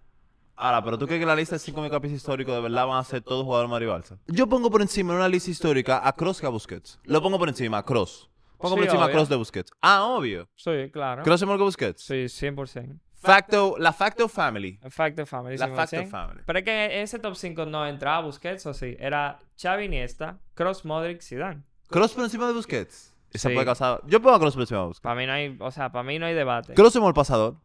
[0.55, 3.03] Ahora, pero tú crees que la lista de cinco mediocampistas históricos de verdad van a
[3.03, 4.17] ser todos jugadores Mario Balsa.
[4.27, 6.99] Yo pongo por encima en una lista histórica a Cross que a Busquets.
[7.05, 8.29] Lo pongo por encima, a Cross.
[8.57, 9.71] Pongo por encima a Cross de Busquets.
[9.81, 10.47] Ah, obvio.
[10.55, 11.23] Sí, claro.
[11.23, 12.03] ¿Cross es mejor que Busquets?
[12.03, 12.99] Sí, 100%.
[13.15, 14.79] Facto, la Facto Family.
[14.89, 15.57] Facto Family.
[15.57, 16.41] La Facto Family.
[16.45, 18.95] Pero es que en ese top 5 no entraba Busquets, ¿o sí?
[18.99, 21.63] Era Xavi Iniesta, Cross, Modric, Zidane.
[21.89, 23.12] ¿Cross por encima de Busquets?
[23.34, 24.02] Esa puede casar.
[24.06, 25.02] Yo pongo a Cross por encima de Busquets.
[25.02, 26.74] Para mí no hay, o sea, para mí no hay debate.
[26.74, 27.56] Cross es mejor pasador.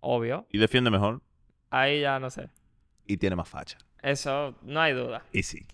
[0.00, 0.46] Obvio.
[0.50, 1.22] Y defiende mejor.
[1.70, 2.50] Ahí ya no sé
[3.06, 3.78] y tiene más facha.
[4.02, 5.22] Eso, no hay duda.
[5.32, 5.66] Y sí.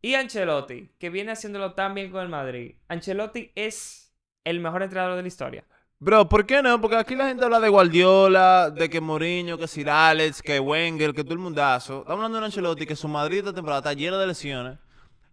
[0.00, 2.74] Y Ancelotti, que viene haciéndolo tan bien con el Madrid.
[2.88, 4.12] Ancelotti es
[4.44, 5.64] el mejor entrenador de la historia.
[6.00, 6.80] Bro, ¿por qué no?
[6.80, 11.12] Porque aquí la gente habla de Guardiola, de que Mourinho, que Sir Alex, que Wenger,
[11.12, 12.00] que todo el mundazo.
[12.00, 14.78] Estamos hablando de Ancelotti, que su Madrid esta temporada está lleno de lesiones.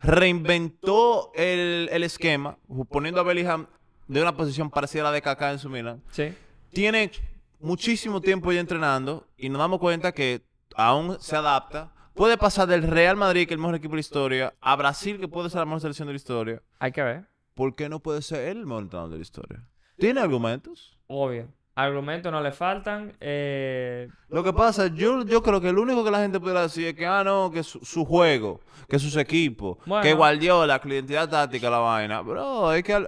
[0.01, 2.57] Reinventó el, el esquema,
[2.89, 3.67] poniendo a Bellingham
[4.07, 6.01] de una posición parecida a la de Kaká en su Milan.
[6.11, 6.33] Sí.
[6.71, 7.11] Tiene
[7.59, 10.41] muchísimo tiempo ya entrenando y nos damos cuenta que
[10.75, 11.93] aún se adapta.
[12.13, 15.19] Puede pasar del Real Madrid, que es el mejor equipo de la historia, a Brasil,
[15.19, 16.61] que puede ser la mejor selección de la historia.
[16.79, 17.27] Hay que ver.
[17.53, 19.65] ¿Por qué no puede ser él el mejor entrenador de la historia?
[19.97, 20.97] ¿Tiene argumentos?
[21.07, 21.47] Obvio.
[21.81, 23.13] Argumentos no le faltan.
[23.21, 26.87] Eh, Lo que pasa, yo, yo creo que lo único que la gente pudiera decir
[26.87, 31.29] es que, ah, no, que su, juego, que sus equipos, que Guardiola, que la identidad
[31.29, 32.19] táctica, la vaina.
[32.19, 33.07] Bro, hay que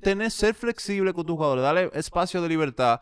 [0.00, 3.00] tener, ser flexible con tus jugadores, darle espacio de libertad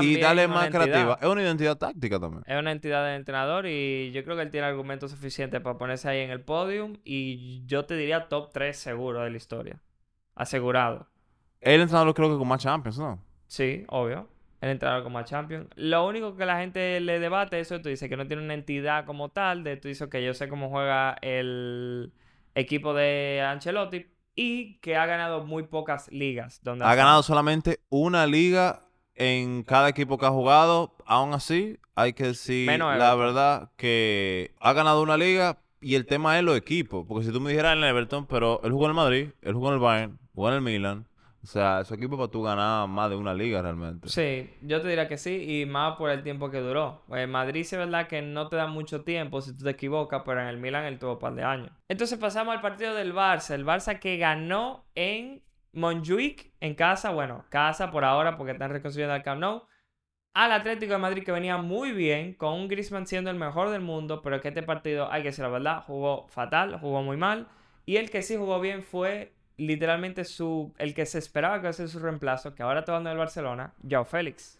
[0.00, 1.18] y darle más creativa.
[1.20, 2.44] Es una identidad táctica también.
[2.46, 6.08] Es una entidad de entrenador y yo creo que él tiene argumentos suficientes para ponerse
[6.08, 9.80] ahí en el podium y yo te diría top 3 seguro de la historia.
[10.36, 11.08] Asegurado.
[11.60, 13.29] El entrenador creo que con más Champions, ¿no?
[13.50, 14.28] Sí, obvio.
[14.60, 15.68] El entrenador con más Champions.
[15.74, 19.04] Lo único que la gente le debate eso, tú dices que no tiene una entidad
[19.06, 22.12] como tal, de tú dices que yo sé cómo juega el
[22.54, 26.60] equipo de Ancelotti y que ha ganado muy pocas ligas.
[26.62, 28.82] Donde ha ganado solamente una liga
[29.16, 34.72] en cada equipo que ha jugado, aún así, hay que decir la verdad que ha
[34.74, 37.04] ganado una liga y el tema es los equipos.
[37.08, 39.54] Porque si tú me dijeras en el Everton, pero él jugó en el Madrid, él
[39.54, 41.09] jugó en el Bayern, jugó en el Milan.
[41.42, 44.08] O sea, esos equipos para tú ganar más de una liga realmente.
[44.08, 47.02] Sí, yo te diría que sí, y más por el tiempo que duró.
[47.08, 50.22] En Madrid sí es verdad que no te da mucho tiempo si tú te equivocas,
[50.24, 51.70] pero en el Milan él tuvo un par de años.
[51.88, 53.54] Entonces pasamos al partido del Barça.
[53.54, 59.14] El Barça que ganó en Montjuic en casa, bueno, casa por ahora porque están reconstruyendo
[59.14, 59.62] el Camp Nou.
[60.34, 63.80] Al Atlético de Madrid que venía muy bien, con un Griezmann siendo el mejor del
[63.80, 67.48] mundo, pero que este partido, hay que decir la verdad, jugó fatal, jugó muy mal.
[67.86, 71.70] Y el que sí jugó bien fue literalmente su, el que se esperaba que iba
[71.70, 74.58] a ser su reemplazo, que ahora está en el Barcelona, Joao Félix.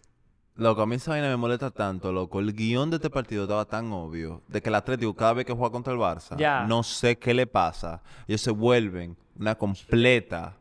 [0.55, 2.39] Loco, a mí esa vaina me molesta tanto, loco.
[2.39, 4.43] El guion de este partido estaba tan obvio.
[4.47, 7.47] De que el Atlético, cada vez que juega contra el Barça, no sé qué le
[7.47, 8.01] pasa.
[8.27, 10.57] Ellos se vuelven una completa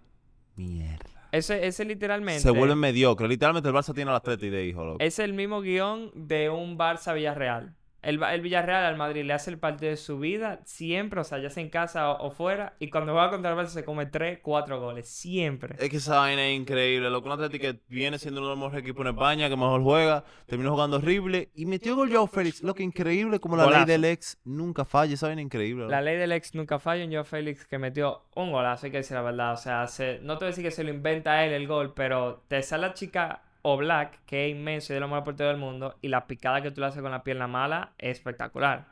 [0.57, 1.29] Mierda.
[1.33, 2.41] Ese, ese literalmente.
[2.41, 3.29] Se vuelve mediocre.
[3.29, 4.99] Literalmente el Barça tiene las tres de hijo, loco.
[5.01, 7.75] Es el mismo guion de un Barça Villarreal.
[8.03, 11.51] El, Villarreal al Madrid le hace el partido de su vida siempre, o sea, ya
[11.51, 12.75] sea en casa o, fuera.
[12.79, 15.09] Y cuando va contra el Barça se come 3, 4 goles.
[15.09, 15.77] Siempre.
[15.79, 17.11] Es que esa vaina es increíble.
[17.11, 19.57] Lo que un Atlético que viene siendo uno de los mejores equipos en España, que
[19.57, 22.63] mejor juega, terminó jugando horrible y metió gol Joao Félix.
[22.63, 25.15] Lo que increíble, como la ley del ex nunca falla.
[25.15, 25.87] Esa vaina es increíble.
[25.89, 27.05] La ley del ex nunca falla.
[27.05, 29.53] En Joao Félix que metió un golazo, hay que decir la verdad.
[29.53, 29.87] O sea,
[30.23, 32.81] no te voy a decir que se lo inventa él el gol, pero te sale
[32.81, 36.09] la chica o Black, que es inmenso y de lo mejor portero del mundo, y
[36.09, 38.87] la picada que tú le haces con la pierna mala es espectacular.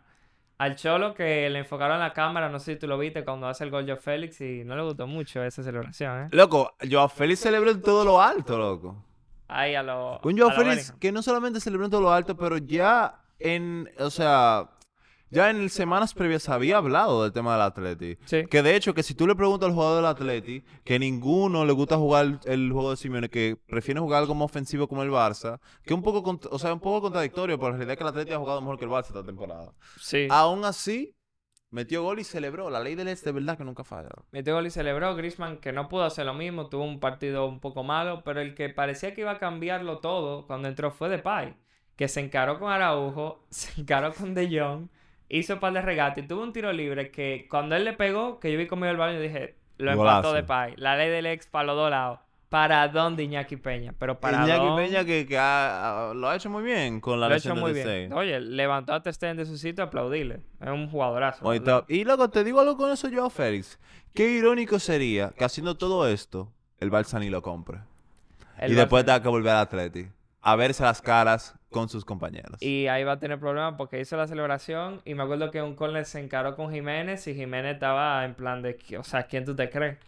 [0.58, 3.46] Al Cholo que le enfocaron en la cámara, no sé si tú lo viste cuando
[3.46, 6.28] hace el gol Joe Félix y no le gustó mucho esa celebración, ¿eh?
[6.32, 9.04] Loco, Joao Félix celebró en todo lo alto, loco.
[9.46, 10.18] Ahí a lo.
[10.24, 13.88] Un Joao Félix que no solamente celebró en todo lo alto, pero ya en.
[14.00, 14.68] O sea,
[15.30, 18.16] ya en semanas previas había hablado del tema del Atleti.
[18.48, 21.72] Que de hecho, que si tú le preguntas al jugador del Atleti, que ninguno le
[21.72, 25.60] gusta jugar el juego de Simeone, que prefiere jugar algo más ofensivo como el Barça,
[25.84, 28.32] que un poco, o sea, un poco contradictorio, pero la realidad es que el Atleti
[28.32, 29.72] ha jugado mejor que el Barça esta temporada.
[30.00, 30.28] Sí.
[30.30, 31.14] Aún así,
[31.70, 32.70] Metió gol y celebró.
[32.70, 34.08] La ley del este de verdad que nunca falla.
[34.30, 35.14] Metió gol y celebró.
[35.14, 38.54] Griezmann que no pudo hacer lo mismo, tuvo un partido un poco malo, pero el
[38.54, 41.56] que parecía que iba a cambiarlo todo cuando entró fue Depay,
[41.96, 44.88] que se encaró con Araujo, se encaró con De Jong,
[45.28, 48.40] hizo un par de regates y tuvo un tiro libre que cuando él le pegó,
[48.40, 50.32] que yo vi conmigo el balón y dije, lo empató Golazo.
[50.34, 50.74] Depay.
[50.76, 52.20] La ley del ex para los dos lados.
[52.48, 53.92] ¿Para dónde Iñaki Peña?
[53.98, 54.66] Pero para Iñaki.
[54.76, 57.58] Peña que, que ha- ha- lo ha hecho muy bien con la Lo ha lesión
[57.58, 58.12] hecho muy de bien.
[58.14, 60.40] Oye, levantó a Testen de su sitio, aplaudirle.
[60.60, 61.44] Es un jugadorazo.
[61.88, 63.78] Y luego te digo algo con eso, Joao Félix.
[64.14, 67.80] Qué irónico sería que haciendo todo esto, el Barça ni lo compre.
[68.58, 70.08] El y después Barça- tenga que volver al Atleti.
[70.40, 72.62] A verse las caras con sus compañeros.
[72.62, 75.74] Y ahí va a tener problemas porque hizo la celebración y me acuerdo que un
[75.74, 79.54] corner se encaró con Jiménez y Jiménez estaba en plan de, o sea, ¿quién tú
[79.54, 79.98] te crees?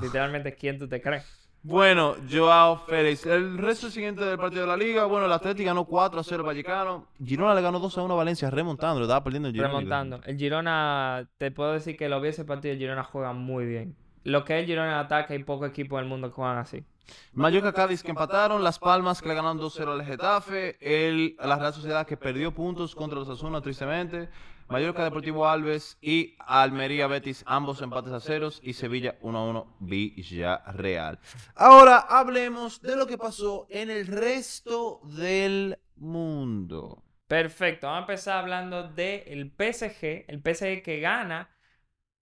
[0.00, 1.44] Literalmente, ¿quién tú te crees?
[1.62, 3.24] Bueno, Joao Félix.
[3.24, 5.06] El resto siguiente del partido de la liga.
[5.06, 7.06] Bueno, el Atleti ganó 4 a 0 al Vallecano.
[7.24, 9.00] Girona le ganó 2 a 1 a Valencia, remontando.
[9.00, 9.72] Le estaba perdiendo el Girona.
[9.72, 10.20] Remontando.
[10.26, 13.96] El Girona, te puedo decir que lo vi ese partido, el Girona juega muy bien.
[14.24, 16.84] Lo que es el Girona ataque, hay pocos equipos del mundo que juegan así.
[17.32, 21.74] Mallorca Cádiz que empataron, Las Palmas que le ganaron 2-0 al Getafe, el, la Real
[21.74, 24.28] Sociedad que perdió puntos contra los Asuna tristemente,
[24.68, 31.18] Mallorca Deportivo Alves y Almería Betis ambos empates a ceros y Sevilla 1-1 Villarreal.
[31.54, 37.02] Ahora hablemos de lo que pasó en el resto del mundo.
[37.26, 41.50] Perfecto, vamos a empezar hablando del PSG, el PSG que gana,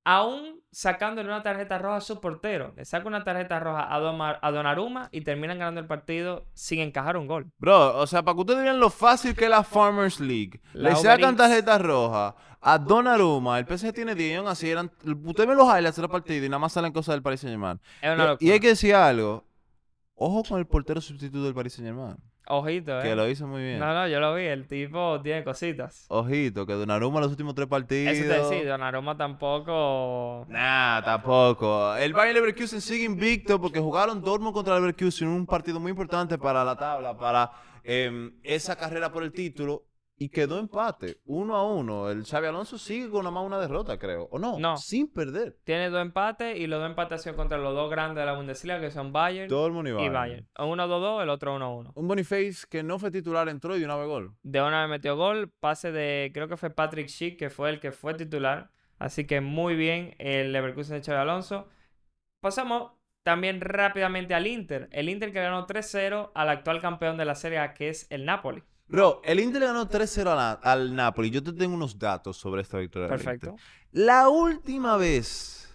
[0.04, 2.72] aún sacándole una tarjeta roja a su portero.
[2.76, 6.80] Le saca una tarjeta roja a, Doma- a Donnarumma y terminan ganando el partido sin
[6.80, 7.50] encajar un gol.
[7.58, 10.60] Bro, o sea, para que ustedes vean lo fácil que es la Farmers League.
[10.72, 13.58] La Le sacan tarjeta roja a Donnarumma.
[13.58, 14.90] El PSG tiene 10 y aún así eran...
[15.24, 17.78] Usted ve los highlights de la partida y nada más salen cosas del Paris Saint-Germain.
[18.40, 19.44] Y, y hay que decir algo.
[20.14, 22.16] Ojo con el portero sustituto del Paris Saint-Germain.
[22.54, 23.02] Ojito, eh.
[23.02, 23.78] Que lo hizo muy bien.
[23.78, 24.44] No, no, yo lo vi.
[24.44, 26.04] El tipo tiene cositas.
[26.08, 28.14] Ojito, que Donnarumma los últimos tres partidos...
[28.14, 30.44] Eso te decía, Donnarumma tampoco...
[30.50, 31.96] Nah, tampoco.
[31.96, 36.62] El Bayern Leverkusen sigue invicto porque jugaron Dortmund contra Leverkusen, un partido muy importante para
[36.62, 37.52] la tabla, para
[37.84, 39.84] em, esa carrera por el título.
[40.22, 42.08] Y quedó empate, uno a uno.
[42.08, 44.28] El Xavi Alonso sigue con nada más una derrota, creo.
[44.30, 44.56] ¿O no?
[44.56, 44.76] No.
[44.76, 45.58] Sin perder.
[45.64, 48.34] Tiene dos empates y los dos empates han sido contra los dos grandes de la
[48.34, 50.12] Bundesliga, que son Bayern Dortmund y y Bayern.
[50.12, 50.46] Bayern.
[50.60, 51.90] Uno 2-2, el otro 1-1.
[51.96, 54.36] Un Boniface que no fue titular entró y de una vez gol.
[54.44, 57.80] De una vez metió gol, pase de, creo que fue Patrick Schick, que fue el
[57.80, 58.70] que fue titular.
[59.00, 61.66] Así que muy bien el Leverkusen de Xabi Alonso.
[62.40, 62.92] Pasamos
[63.24, 64.88] también rápidamente al Inter.
[64.92, 68.24] El Inter que ganó 3-0 al actual campeón de la Serie A, que es el
[68.24, 68.62] Napoli.
[68.92, 71.30] Bro, el Inter le ganó 3-0 a la- al Napoli.
[71.30, 73.08] Yo te tengo unos datos sobre esta victoria.
[73.08, 73.56] Perfecto.
[73.90, 75.74] La última vez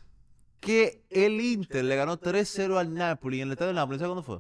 [0.60, 4.22] que el Inter le ganó 3-0 al Napoli en el estadio del Napoli, ¿sabes cuándo
[4.24, 4.40] fue?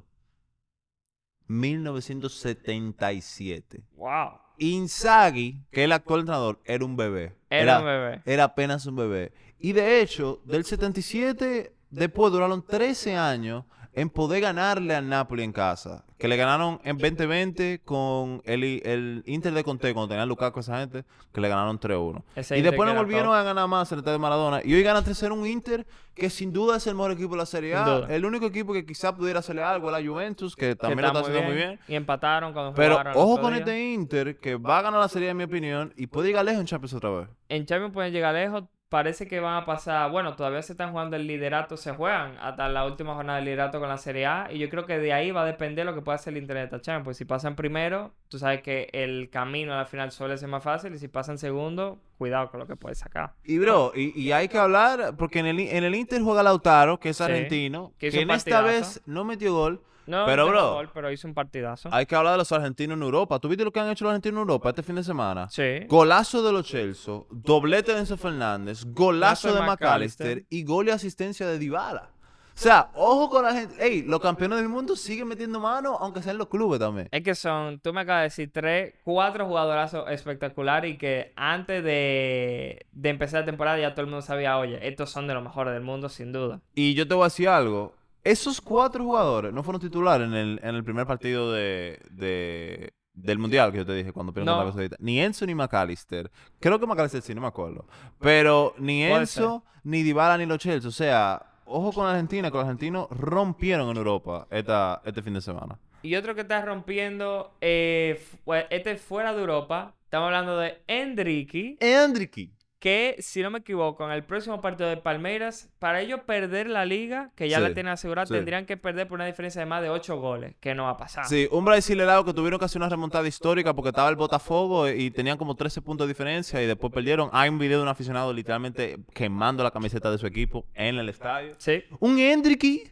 [1.48, 3.84] 1977.
[3.96, 4.40] ¡Wow!
[4.60, 7.36] Inzaghi, que es el actual entrenador, era un bebé.
[7.50, 8.22] Era un bebé.
[8.26, 9.34] Era apenas un bebé.
[9.60, 13.66] Y de hecho, del 77, después duraron 13 años
[13.98, 16.06] en poder ganarle al Napoli en casa.
[16.20, 20.78] Que le ganaron en 2020 con el, el Inter de Conte, cuando tenían Lukaku esa
[20.80, 22.24] gente, que le ganaron 3-1.
[22.36, 23.36] Ese Y después no volvieron top.
[23.36, 24.62] a ganar más en el Estadio Maradona.
[24.64, 27.46] Y hoy gana 3-0 un Inter que sin duda es el mejor equipo de la
[27.48, 28.06] Serie A.
[28.08, 31.08] El único equipo que quizá pudiera hacerle algo es la Juventus, que que también lo
[31.08, 31.80] está está haciendo muy bien.
[31.88, 33.60] Y empataron cuando Pero ojo con día.
[33.60, 36.60] este Inter, que va a ganar la Serie, en mi opinión, y puede llegar lejos
[36.62, 37.28] en Champions otra vez.
[37.50, 38.64] En Champions pueden llegar lejos.
[38.89, 42.69] Parece que van a pasar, bueno, todavía se están jugando el liderato, se juegan hasta
[42.69, 44.47] la última jornada del liderato con la Serie A.
[44.50, 46.56] Y yo creo que de ahí va a depender lo que pueda hacer el Inter
[46.56, 47.04] de esta Champions.
[47.04, 50.63] Pues si pasan primero, tú sabes que el camino a la final suele ser más
[50.63, 50.93] fácil.
[50.93, 53.34] Y si pasan segundo, cuidado con lo que puedes sacar.
[53.43, 57.00] Y bro, y, y hay que hablar, porque en el, en el Inter juega Lautaro,
[57.00, 59.82] que es Sí, argentino, que que, en esta vez no metió gol.
[60.08, 61.89] No, Pero, bro, pero hizo un partidazo.
[61.91, 63.39] Hay que hablar de los argentinos en Europa.
[63.39, 65.50] ¿Tú viste lo que han hecho los argentinos en Europa este fin de semana?
[65.50, 65.82] Sí.
[65.88, 69.62] Golazo de los Chelsea, doblete de Enzo Fernández, golazo de.
[69.62, 72.10] McAllister y gol y asistencia de Dybala.
[72.58, 73.76] O sea, ojo con la gente.
[73.86, 77.08] Ey, los campeones del mundo siguen metiendo mano, aunque sean los clubes también.
[77.12, 81.84] Es que son, tú me acabas de decir, tres, cuatro jugadorazos espectaculares y que antes
[81.84, 85.43] de, de empezar la temporada ya todo el mundo sabía, oye, estos son de los
[85.43, 86.62] mejores del mundo, sin duda.
[86.74, 87.93] Y yo te voy a decir algo.
[88.23, 93.39] Esos cuatro jugadores no fueron titulares en el, en el primer partido de, de- del
[93.39, 94.63] Mundial que yo te dije cuando pierden No.
[94.63, 94.95] la Rica.
[94.99, 96.30] Ni Enzo ni McAllister.
[96.60, 97.86] Creo que McAllister sí, no me acuerdo.
[98.19, 100.88] Pero ni Enzo, ni Dybala, ni los Chelsea.
[100.88, 105.41] O sea, ojo con Argentina, que los argentinos rompieron en Europa esta, este fin de
[105.41, 105.80] semana.
[106.03, 108.21] Y otro que está rompiendo, eh,
[108.69, 111.77] este fuera de Europa, estamos hablando de Endricky.
[111.80, 112.51] Endricky.
[112.80, 116.86] Que, si no me equivoco, en el próximo partido de Palmeiras, para ellos perder la
[116.86, 118.34] liga, que ya la tienen asegurada, sí.
[118.34, 120.98] tendrían que perder por una diferencia de más de 8 goles, que no va a
[120.98, 121.26] pasar.
[121.26, 125.10] Sí, un brasileño que tuvieron que hacer una remontada histórica porque estaba el Botafogo y
[125.10, 127.30] tenían como 13 puntos de diferencia y después perdieron.
[127.34, 131.10] Hay un video de un aficionado literalmente quemando la camiseta de su equipo en el
[131.10, 131.56] estadio.
[131.58, 131.84] Sí.
[132.00, 132.84] Un Hendricky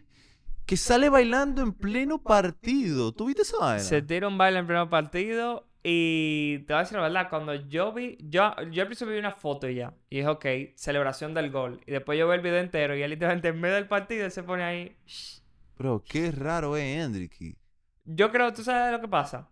[0.65, 3.11] que sale bailando en pleno partido.
[3.11, 3.83] ¿Tú viste esa vaina?
[3.83, 7.53] Se tira un baile en primer partido y te voy a decir la verdad, cuando
[7.53, 10.45] yo vi, yo, yo al principio vi una foto y ya, y dije, ok,
[10.75, 11.79] celebración del gol.
[11.85, 14.41] Y después yo vi el video entero y él literalmente en medio del partido se
[14.41, 14.97] pone ahí.
[15.05, 15.41] "Shh".
[15.77, 17.55] Bro, qué raro es Hendricky.
[18.03, 19.47] Yo creo, ¿tú sabes lo que pasa?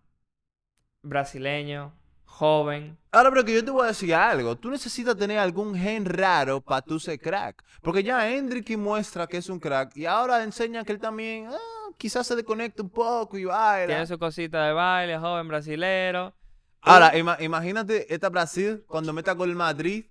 [1.03, 1.93] Brasileño,
[2.25, 2.97] joven.
[3.11, 4.55] Ahora, pero que yo te voy a decir algo.
[4.55, 7.63] Tú necesitas tener algún gen raro para tú ser crack.
[7.81, 11.82] Porque ya Hendricky muestra que es un crack y ahora enseña que él también ah,
[11.97, 13.87] quizás se desconecta un poco y baila.
[13.87, 16.33] Tiene su cosita de baile, joven brasilero.
[16.81, 20.05] Ahora, ima- imagínate esta Brasil cuando meta con el Madrid,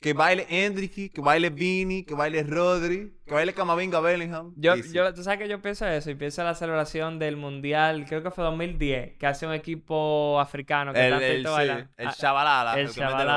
[0.00, 4.54] que baile Hendricky, que baile Vini, que baile Rodri, que baile Camavinga Bellingham.
[4.56, 4.74] Yo,
[5.14, 8.30] tú sabes que yo pienso eso y pienso en la celebración del mundial, creo que
[8.30, 11.88] fue 2010, que hace un equipo africano que el, tanto el, sí, bailando.
[11.98, 12.80] el Ah, Chavalala.
[12.80, 12.86] el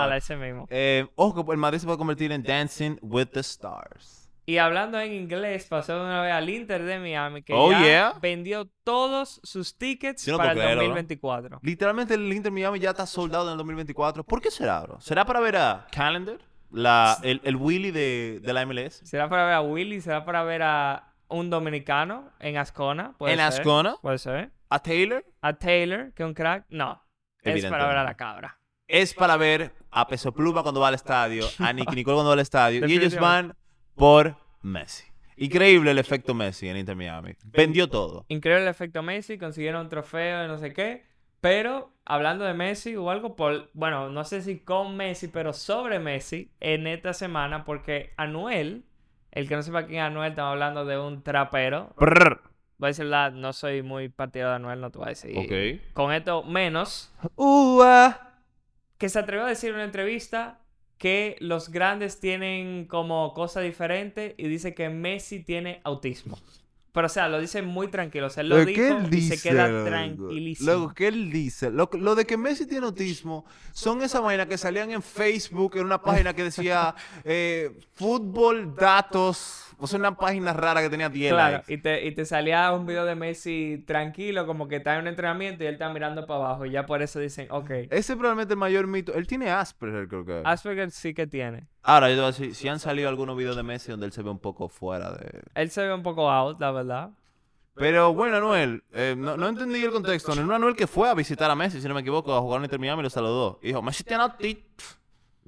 [0.07, 0.13] gol.
[0.17, 0.67] ese mismo.
[0.69, 4.22] Eh, ojo, que el Madrid se a convertir en Dancing with the Stars.
[4.45, 7.79] Y hablando en inglés, pasó de una vez al Inter de Miami, que Oh, ya
[7.81, 8.13] yeah.
[8.21, 10.87] vendió todos sus tickets no para el creerlo, ¿no?
[10.89, 11.59] 2024.
[11.63, 14.23] Literalmente el Inter Miami ya está soldado en el 2024.
[14.25, 14.99] ¿Por qué será, bro?
[14.99, 16.39] ¿Será para ver a Calendar?
[16.71, 19.01] La, el, el Willy de, de la MLS.
[19.05, 23.13] Será para ver a Willy, será para ver a un dominicano en Ascona.
[23.17, 23.95] puede En ser, Ascona.
[24.01, 24.51] Puede ser.
[24.69, 25.23] A Taylor.
[25.41, 26.65] A Taylor, que es un crack.
[26.69, 27.01] No.
[27.43, 28.57] Es para ver a la cabra.
[28.87, 32.33] Es para ver a Peso Pluma cuando va al estadio, a Nicky Nicole cuando va
[32.33, 32.85] al estadio.
[32.87, 33.55] y ellos van
[33.95, 35.05] por Messi.
[35.37, 37.35] Increíble el efecto Messi en Inter Miami.
[37.45, 38.25] Vendió todo.
[38.27, 41.05] Increíble el efecto Messi, consiguieron un trofeo de no sé qué.
[41.41, 45.99] Pero hablando de Messi, hubo algo por, bueno, no sé si con Messi, pero sobre
[45.99, 48.85] Messi en esta semana, porque Anuel,
[49.31, 51.93] el que no sepa quién es Anuel, estamos hablando de un trapero.
[51.97, 52.41] Prrr.
[52.77, 55.81] Voy a decir la, no soy muy partidario de Anuel, no te voy a decir.
[55.93, 58.39] Con esto menos, Ua.
[58.97, 60.59] que se atrevió a decir en una entrevista
[60.97, 66.37] que los grandes tienen como cosa diferente y dice que Messi tiene autismo.
[66.93, 69.07] Pero o sea, lo dice muy tranquilo, o sea, él lo Lo dijo que él
[69.07, 70.71] y dice, se queda tranquilísimo.
[70.71, 74.59] Lo que él dice, lo, lo de que Messi tiene autismo, son esas vainas que
[74.59, 80.81] salían en Facebook, en una página que decía eh, fútbol, datos, sea, una página rara
[80.81, 81.73] que tenía 10 Claro, likes.
[81.73, 85.07] y te, y te salía un video de Messi tranquilo, como que está en un
[85.07, 86.65] entrenamiento y él está mirando para abajo.
[86.65, 87.69] Y ya por eso dicen, ok.
[87.89, 89.13] Ese es probablemente el mayor mito.
[89.13, 90.41] Él tiene Asperger, creo que.
[90.45, 91.67] Asperger sí que tiene.
[91.81, 94.11] Ahora, yo te voy a decir, si han salido algunos videos de Messi donde él
[94.13, 95.41] se ve un poco fuera de...
[95.55, 97.09] Él se ve un poco out, la verdad.
[97.75, 100.35] Pero bueno, Anuel, eh, no, no entendí el contexto.
[100.35, 102.59] No era Anuel que fue a visitar a Messi, si no me equivoco, a jugar
[102.59, 103.59] en Inter Miami y lo saludó.
[103.63, 104.61] Y dijo, Messi tiene autismo.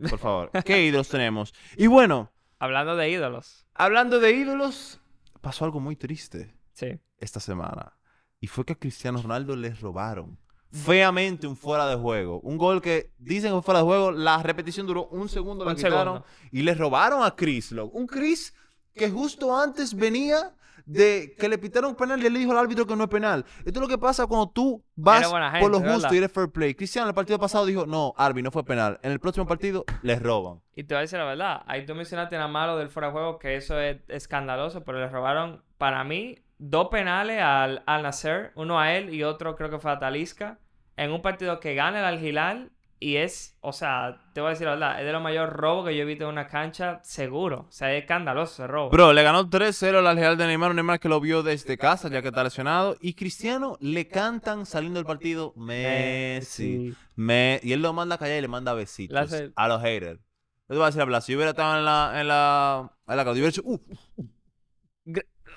[0.10, 1.54] Por favor, ¿qué ídolos tenemos?
[1.78, 3.65] Y bueno, Hablando de ídolos.
[3.74, 5.00] hablando de ídolos,
[5.41, 7.00] pasó algo muy triste Sí.
[7.20, 7.94] esta semana.
[8.39, 10.38] Y fue que a Cristiano Ronaldo le robaron
[10.72, 12.39] feamente un fuera de juego.
[12.41, 15.76] Un gol que dicen que fue fuera de juego, la repetición duró un segundo, la
[15.76, 16.24] quitaron.
[16.24, 16.26] segundo.
[16.52, 17.98] Y le robaron a Chris, loco.
[17.98, 18.54] Un Chris
[18.94, 20.54] que justo antes venía
[20.86, 23.10] de que le pitaron un penal y él le dijo al árbitro que no es
[23.10, 23.45] penal.
[23.60, 26.12] Esto es lo que pasa cuando tú vas por lo justo ¿verdad?
[26.13, 26.76] y eres fair play.
[26.76, 29.00] Cristiano en el partido pasado dijo, no, Arby, no fue penal.
[29.02, 30.62] En el próximo partido les roban.
[30.76, 33.13] Y te voy a decir la verdad, ahí tú mencionaste nada malo del fuera de
[33.13, 38.52] juego, que eso es escandaloso, pero le robaron, para mí, dos penales al, al Nasser,
[38.56, 40.60] uno a él y otro creo que fue a Talisca,
[40.98, 42.71] en un partido que gana el Al Hilal
[43.06, 45.88] y es, o sea, te voy a decir la verdad, es de los mayores robos
[45.88, 47.68] que yo he visto en una cancha, seguro.
[47.70, 48.89] O sea, es escandaloso ese robo.
[48.89, 52.24] Bro, le ganó 3-0 al Real de Neymar, Neymar que lo vio desde casa ya
[52.24, 52.98] que está lesionado.
[53.00, 56.96] Y Cristiano le cantan saliendo del partido Messi.
[57.15, 59.15] Me- y él lo manda a callar y le manda besitos
[59.56, 60.20] a los haters.
[60.68, 62.91] Yo te voy a decir la verdad, si yo hubiera estado en la, en la,
[63.08, 63.80] en la yo hubiera dicho, "Uh,
[64.15, 64.28] uh, uh".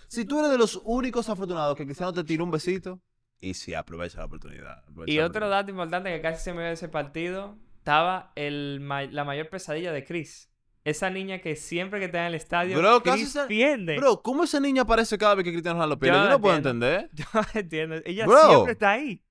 [0.06, 3.00] Si tú eres de los únicos afortunados que Cristiano te tiró un besito,
[3.40, 4.84] y sí, aprovecha la oportunidad.
[4.88, 9.04] aprovecha Y otro dato importante que casi se me de ese partido, estaba el ma-
[9.04, 10.50] la mayor pesadilla de Chris.
[10.84, 13.98] Esa niña que siempre que está en el estadio, Bro, Chris pierde.
[13.98, 16.18] Bro, ¿cómo esa niña aparece cada vez que Cristiano Ronaldo pierde?
[16.18, 17.10] Yo Yo, no puedo entender.
[17.14, 17.96] Yo no entiendo.
[18.04, 18.48] Ella Bro.
[18.48, 19.22] siempre está ahí.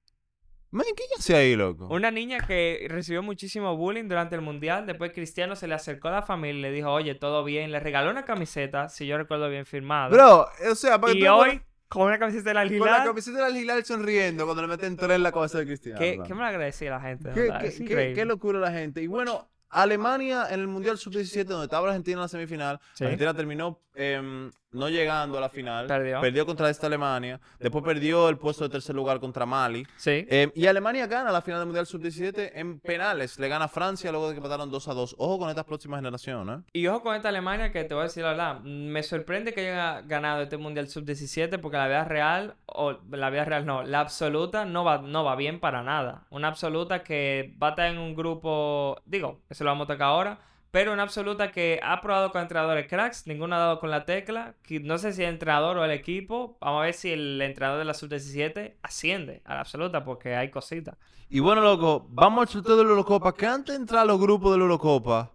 [0.70, 1.88] Man, ¿qué ella hace ahí, loco?
[1.88, 4.86] Una niña que recibió muchísimo bullying durante el mundial.
[4.86, 7.72] Después Cristiano se le acercó a la familia y le dijo, oye, todo bien.
[7.72, 10.10] Le regaló una camiseta, si yo recuerdo bien, firmada.
[10.10, 13.04] Bro, o sea, para que y tú- hoy, con una camiseta de la Con la
[13.04, 16.00] camiseta del Hilal sonriendo cuando le meten tres en la cabeza de Cristiano.
[16.00, 17.30] qué, qué mal agradecida la gente.
[17.32, 19.02] de qué locura la gente.
[19.02, 22.80] Y bueno, Alemania en el Mundial Sub-17, donde estaba Argentina en la semifinal.
[22.94, 23.04] Sí.
[23.04, 25.88] Argentina terminó em, no llegando a la final.
[25.88, 26.46] Perdió.
[26.46, 27.40] contra esta Alemania.
[27.60, 29.86] Después perdió el puesto de tercer lugar contra Mali.
[29.98, 30.26] Sí.
[30.30, 33.40] Em, y Alemania gana la final del Mundial Sub-17 en penales.
[33.40, 35.16] Le gana a Francia luego de que empataron 2 a 2.
[35.18, 36.60] Ojo con estas próximas generaciones.
[36.60, 36.64] ¿eh?
[36.74, 38.60] Y ojo con esta Alemania que te voy a decir la verdad.
[38.62, 43.46] Me sorprende que haya ganado este Mundial Sub-17 porque la vida real, o la vida
[43.46, 46.28] real no, la absoluta no va, no va bien para nada.
[46.30, 50.08] Una absoluta que va a estar en un grupo, digo, eso lo vamos a tocar
[50.08, 50.40] ahora,
[50.72, 54.56] pero una absoluta que ha probado con entrenadores cracks, ninguno ha dado con la tecla.
[54.82, 57.86] no sé si el entrenador o el equipo, vamos a ver si el entrenador de
[57.86, 60.98] la Sub-17 asciende a la absoluta porque hay cositas.
[61.30, 63.34] Y bueno, loco, vamos al sorteo de la Eurocopa.
[63.34, 65.34] Que antes de entrar a los grupos de la Eurocopa,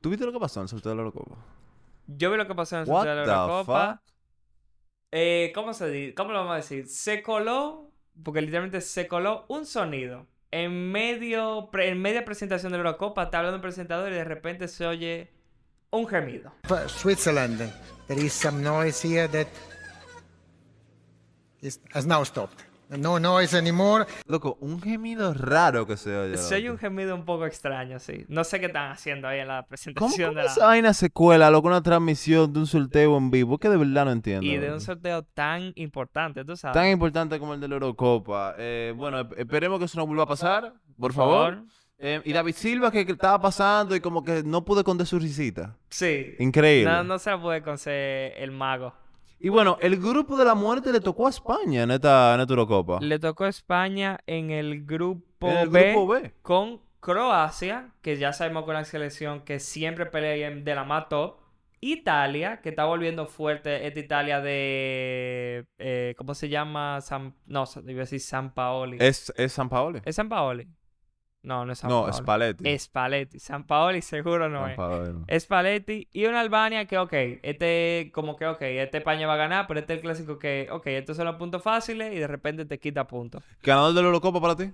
[0.00, 1.36] ¿tú viste lo que pasó en el sorteo de la Eurocopa?
[2.06, 4.02] Yo vi lo que pasó en el sorteo de la Eurocopa.
[5.12, 6.14] Eh, ¿cómo se dice?
[6.14, 6.86] ¿Cómo lo vamos a decir?
[6.86, 7.90] Se coló,
[8.22, 13.24] porque literalmente se coló un sonido en medio, pre- en media presentación de la Eurocopa.
[13.24, 15.30] Está hablando un presentador y de repente se oye
[15.90, 16.52] un gemido.
[16.88, 17.72] Switzerland.
[18.08, 19.46] There is some noise here that
[21.60, 22.64] is, has now stopped.
[22.98, 24.06] No noise anymore.
[24.26, 26.36] Loco, un gemido raro que se oye.
[26.36, 28.24] Se oye un gemido un poco extraño, sí.
[28.28, 30.52] No sé qué están haciendo ahí en la ¿Cómo, presentación cómo de la...
[30.52, 33.58] esa vaina se cuela, loco, una transmisión de un sorteo en vivo?
[33.58, 34.44] Que de verdad no entiendo.
[34.44, 36.74] Y de un sorteo tan importante, tú sabes.
[36.74, 38.54] Tan importante como el de la Eurocopa.
[38.58, 41.62] Eh, bueno, esperemos que eso no vuelva a pasar, por favor.
[42.02, 45.76] Eh, y David Silva, que, estaba pasando y como que no pude esconder su risita.
[45.90, 46.34] Sí.
[46.38, 46.90] Increíble.
[46.90, 48.94] No, no se la puede conceder el mago.
[49.42, 52.52] Y bueno, el grupo de la muerte le tocó a España en esta, en esta
[52.52, 52.98] Eurocopa.
[53.00, 56.34] Le tocó a España en el grupo, En el B, grupo B.
[56.42, 61.36] con Croacia, que ya sabemos con la selección que siempre pelea de la más top.
[61.82, 63.86] Italia, que está volviendo fuerte.
[63.86, 65.64] Esta Italia de.
[65.78, 67.00] eh, ¿Cómo se llama?
[67.00, 68.98] San, no, iba a decir San Paoli.
[69.00, 70.02] ¿Es, es San Paoli?
[70.04, 70.68] ¿Es San Paoli?
[71.42, 72.16] No, no es San no, Paoli.
[72.16, 72.78] Spalletti.
[72.78, 73.38] Spalletti.
[73.38, 74.76] San Paoli seguro no San es.
[74.76, 75.40] Paoli, no.
[75.40, 77.12] Spalletti y una Albania que, ok,
[77.42, 80.68] este, como que, ok, este España va a ganar, pero este es el clásico que,
[80.70, 83.42] ok, estos son los puntos fáciles y de repente te quita puntos.
[83.62, 84.70] ¿Ganador de la Eurocopa para ti?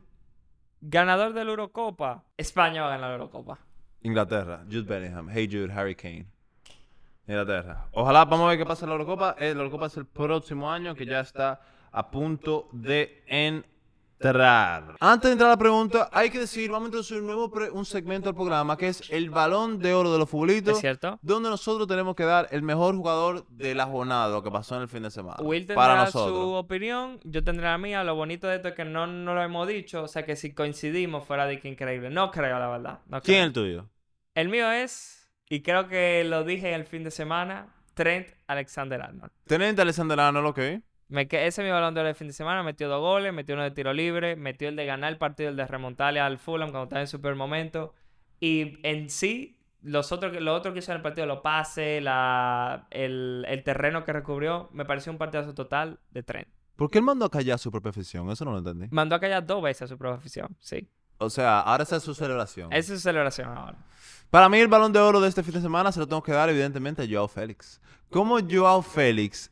[0.81, 3.59] Ganador de la Eurocopa, España va a ganar la Eurocopa.
[4.03, 6.27] Inglaterra, Jude Bellingham, Hey Jude, Harry Kane.
[7.29, 7.89] Inglaterra.
[7.93, 9.37] Ojalá, vamos a ver qué pasa en la Eurocopa.
[9.39, 11.61] Eh, la Eurocopa es el próximo año, que ya está
[11.91, 13.25] a punto de
[14.19, 14.97] entrar.
[15.01, 17.71] Antes de entrar a la pregunta, hay que decir, vamos a introducir un nuevo pre-
[17.71, 20.75] un segmento al programa, que es el balón de oro de los futbolitos.
[20.75, 21.19] ¿Es cierto?
[21.23, 24.83] Donde nosotros tenemos que dar el mejor jugador de la jornada, lo que pasó en
[24.83, 25.37] el fin de semana.
[25.41, 26.65] Will para tendrá su nosotros.
[26.65, 28.05] opinión, yo tendré la mía.
[28.05, 30.53] Lo bonito de esto es que no, no lo hemos dicho, o sea que si
[30.55, 32.11] coincidimos fuera de que increíble.
[32.11, 33.01] No creo, la verdad.
[33.09, 33.89] no ¿Quién es el tuyo?
[34.35, 39.31] El mío es, y creo que lo dije el fin de semana, Trent Alexander-Arnold.
[39.47, 40.61] Tenente Alexander Arnold, ok.
[41.09, 42.63] Me ese es mi balón de oro del fin de semana.
[42.63, 45.57] Metió dos goles, metió uno de tiro libre, metió el de ganar el partido, el
[45.57, 47.95] de remontarle al Fulham cuando estaba en super momento.
[48.41, 52.89] Y en sí, los otros, lo otro que hizo en el partido, los pases, la,
[52.91, 56.47] el, el terreno que recubrió, me pareció un partidazo total de tren.
[56.75, 58.29] ¿Por qué él mandó a callar su propia afición?
[58.31, 58.89] Eso no lo entendí.
[58.91, 60.89] Mandó a callar dos veces a su propia afición, sí.
[61.19, 62.71] O sea, ahora esa es su celebración.
[62.73, 63.79] Esa es su celebración ahora.
[64.29, 66.33] Para mí el balón de oro de este fin de semana se lo tengo que
[66.33, 67.81] dar evidentemente a Joao Félix.
[68.11, 69.51] Como Joao Félix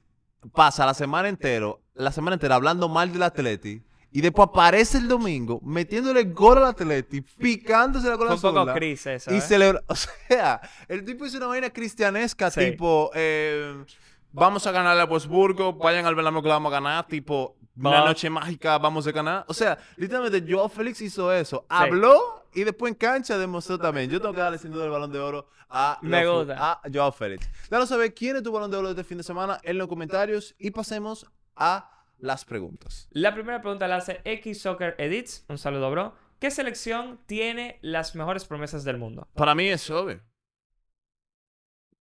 [0.53, 3.83] pasa la semana entera, la semana entera hablando mal del Atleti
[4.13, 8.75] y después aparece el domingo metiéndole gol al Atleti, picándose la Fue cola un poco
[8.75, 9.41] Chris eso, y ¿eh?
[9.41, 12.71] celebra, o sea, el tipo hizo una vaina cristianesca Sí.
[12.71, 13.85] tipo eh,
[14.33, 18.05] vamos a ganarle a Wolfsburgo, vayan al Bernabéu que la vamos a ganar, tipo una
[18.05, 19.45] noche mágica, vamos a ganar.
[19.49, 21.67] O sea, literalmente Joao Félix hizo eso.
[21.69, 24.11] Habló y después en cancha demostró también.
[24.11, 26.57] Yo tengo que darle sin duda el balón de oro a, Me gusta.
[26.59, 27.49] a Joao Félix.
[27.69, 29.89] Danos saber quién es tu balón de oro de este fin de semana en los
[29.89, 31.27] comentarios y pasemos
[31.57, 33.09] a las preguntas.
[33.11, 35.45] La primera pregunta la hace X Soccer Edits.
[35.49, 36.15] Un saludo, bro.
[36.39, 39.29] ¿Qué selección tiene las mejores promesas del mundo?
[39.35, 40.21] Para mí es obvio.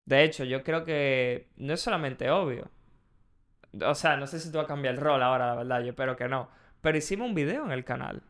[0.05, 2.69] De hecho, yo creo que no es solamente obvio.
[3.85, 5.89] O sea, no sé si tú vas a cambiar el rol ahora, la verdad, yo
[5.91, 6.49] espero que no.
[6.81, 8.23] Pero hicimos un video en el canal.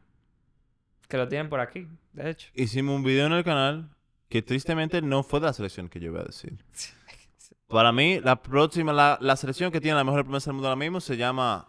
[1.11, 2.49] Que lo tienen por aquí, de hecho.
[2.55, 3.89] Hicimos un video en el canal
[4.29, 6.63] que tristemente no fue de la selección que yo iba a decir.
[7.67, 10.77] Para mí, la próxima, la, la selección que tiene la mejor promesa del mundo ahora
[10.79, 11.67] mismo se llama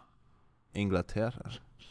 [0.73, 1.41] Inglaterra.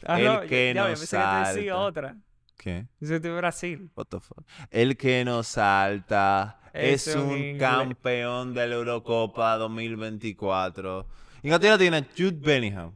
[0.07, 1.77] Ah, El no, que ya, nos pensé que te salta.
[1.79, 2.17] otra.
[2.57, 2.87] ¿Qué?
[3.01, 3.91] Que Brasil.
[3.95, 4.45] What the fuck?
[4.71, 11.07] El que nos salta es, Es un campeón de la Eurocopa 2024.
[11.43, 12.93] Inglaterra tiene Jude Bellingham,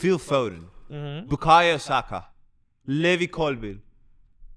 [0.00, 1.26] Phil Foden, Ujú.
[1.28, 2.32] Bukayo Saka,
[2.86, 3.82] Levi Colville,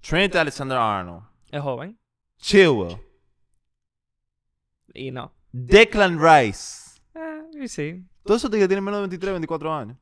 [0.02, 1.98] Trent Alexander-Arnold, Es joven.
[2.38, 2.98] Chilwell,
[4.94, 5.34] Y no.
[5.52, 7.00] Declan Rice.
[7.16, 8.06] Eh, y sí.
[8.24, 9.98] Todos esos tigres tienen menos de 23, 24 años.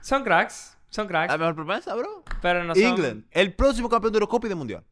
[0.00, 0.76] Son cracks.
[0.88, 1.30] Son cracks.
[1.32, 2.24] La mejor promesa, bro.
[2.42, 2.84] pero no son...
[2.84, 4.84] England, el próximo campeón de Eurocopa y de Mundial.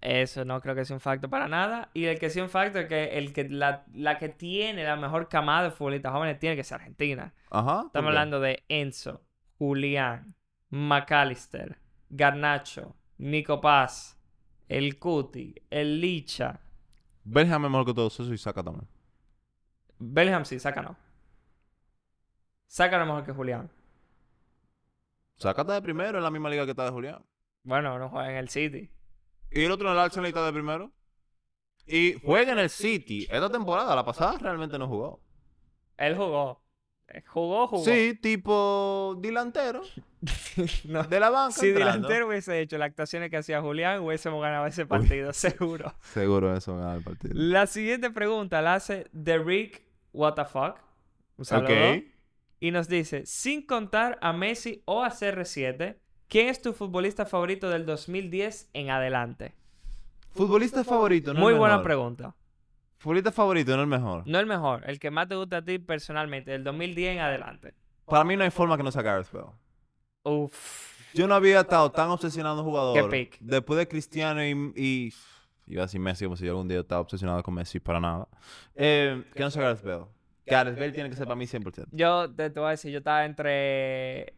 [0.00, 1.90] Eso no creo que sea un facto para nada.
[1.94, 4.96] Y el que sí un facto es que, el que la, la que tiene la
[4.96, 7.32] mejor camada de futbolistas jóvenes tiene que ser Argentina.
[7.50, 7.76] Ajá.
[7.76, 9.22] ¿por Estamos hablando de Enzo,
[9.58, 10.34] Julián,
[10.70, 11.78] McAllister,
[12.14, 14.18] Garnacho, Nico Paz,
[14.68, 16.60] el Cuti, el Licha.
[17.24, 18.86] Bellingham es mejor que todos esos y saca también.
[19.98, 20.96] Bellingham sí, saca no.
[22.66, 23.70] Saca no mejor que Julián.
[25.36, 27.24] Sácate de primero en la misma liga que está de Julián.
[27.64, 28.90] Bueno, no juega en el City.
[29.50, 30.92] Y el otro en el Arsenal está de primero.
[31.86, 33.26] Y juega en el City.
[33.30, 35.22] Esta temporada, la pasada, realmente no jugó.
[35.96, 36.61] Él jugó.
[37.08, 37.84] Eh, Jugó, jugó.
[37.84, 39.82] Sí, tipo delantero.
[40.84, 41.02] No.
[41.02, 41.52] De la banca.
[41.52, 41.92] Si entrando.
[41.94, 45.92] delantero hubiese hecho las actuaciones que hacía Julián, hubiésemos ganado ese partido, seguro.
[46.00, 47.34] Seguro eso gana el partido.
[47.34, 49.82] La siguiente pregunta la hace The Rick
[50.12, 50.76] What the fuck.
[51.38, 52.02] Un saludo.
[52.60, 55.96] Y nos dice, sin contar a Messi o a CR7,
[56.28, 59.54] ¿quién es tu futbolista favorito del 2010 en adelante?
[60.30, 62.36] Futbolista favorito, no Muy buena pregunta.
[63.02, 64.22] Futbolista favorito, no el mejor.
[64.26, 67.74] No el mejor, el que más te gusta a ti personalmente, del 2010 en adelante.
[68.06, 69.46] Para mí no hay forma que no sea Gareth Bale.
[70.22, 71.12] Uf.
[71.12, 73.10] Yo no había estado tan obsesionado un jugador.
[73.10, 73.38] Qué pick.
[73.40, 75.12] Después de Cristiano y, y-
[75.66, 78.28] Iba a decir Messi como si yo algún día estaba obsesionado con Messi, para nada.
[78.76, 80.04] Eh, que no sea Gareth Bale.
[80.46, 81.86] Gareth Bale tiene que ser para mí 100%.
[81.90, 84.34] Yo te, te voy a decir, yo estaba entre...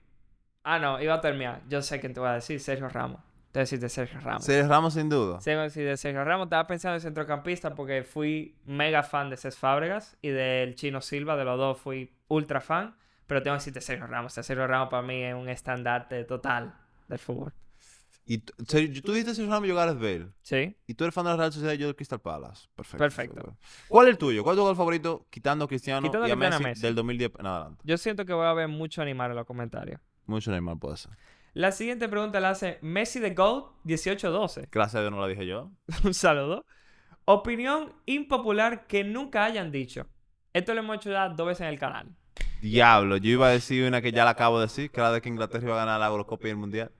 [0.62, 1.60] Ah, no, iba a terminar.
[1.68, 3.20] Yo sé quién te voy a decir, Sergio Ramos.
[3.54, 4.44] Te decir de Sergio Ramos.
[4.44, 5.40] Sergio Ramos sin duda.
[5.40, 6.46] Sí, de Sergio Ramos.
[6.46, 11.36] Estaba pensando en centrocampista porque fui mega fan de Cés Fábregas y del Chino Silva.
[11.36, 12.96] De los dos fui ultra fan.
[13.28, 14.32] Pero tengo que decirte Sergio Ramos.
[14.32, 16.74] Sergio Ramos para mí es un estandarte total
[17.06, 17.52] del fútbol.
[18.26, 20.28] Y tú, tú dijiste Sergio Ramos y yo Gareth Bale.
[20.42, 20.76] ¿Sí?
[20.88, 22.66] Y tú eres fan de la Real Sociedad y yo del Crystal Palace.
[22.74, 22.98] Perfecto.
[22.98, 23.56] Perfecto.
[23.86, 24.42] ¿Cuál es el tuyo?
[24.42, 26.82] ¿Cuál es tu jugador favorito quitando a Cristiano Quitando y Messi, a Messi.
[26.82, 27.82] del 2010 en adelante?
[27.84, 30.00] Yo siento que voy a ver mucho animar en los comentarios.
[30.26, 31.12] Mucho Neymar puede ser.
[31.54, 34.68] La siguiente pregunta la hace Messi de GOAT 1812.
[34.72, 35.70] Gracias a Dios no la dije yo.
[36.04, 36.66] un saludo.
[37.26, 40.08] Opinión impopular que nunca hayan dicho.
[40.52, 42.08] Esto lo hemos hecho ya dos veces en el canal.
[42.60, 45.22] Diablo, yo iba a decir una que ya la acabo de decir, que era de
[45.22, 46.90] que Inglaterra iba a ganar la Eurocopa y el Mundial.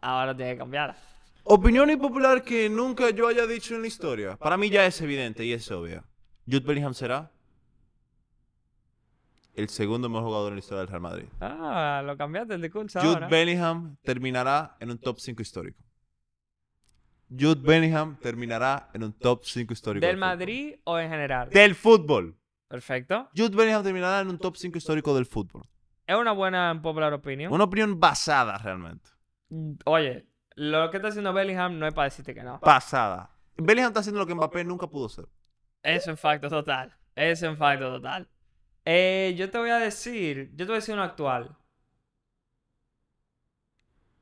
[0.00, 0.94] Ahora tiene que cambiar.
[1.42, 4.36] Opinión impopular que nunca yo haya dicho en la historia.
[4.36, 6.04] Para mí ya es evidente y es obvia.
[6.46, 7.32] Jude Bellingham será
[9.56, 11.26] el segundo mejor jugador en la historia del Real Madrid.
[11.40, 13.28] Ah, lo cambiaste el discurso Jude ahora.
[13.28, 15.82] Bellingham terminará en un top 5 histórico.
[17.28, 20.06] Jude Bellingham terminará en un top 5 histórico.
[20.06, 20.16] ¿Del.
[20.16, 21.48] Madrid o en general?
[21.50, 22.36] Del fútbol.
[22.68, 23.28] Perfecto.
[23.34, 25.62] Jude Bellingham terminará en un top 5 histórico del fútbol.
[26.06, 27.52] Es una buena popular opinión.
[27.52, 29.10] Una opinión basada realmente.
[29.86, 32.60] Oye, lo que está haciendo Bellingham no es para decirte que no.
[32.60, 33.30] Basada.
[33.56, 35.26] Bellingham está haciendo lo que Mbappé nunca pudo hacer.
[35.82, 36.94] Eso en facto total.
[37.14, 38.28] Eso en facto total.
[38.88, 41.56] Eh, yo te voy a decir, yo te voy a decir uno actual.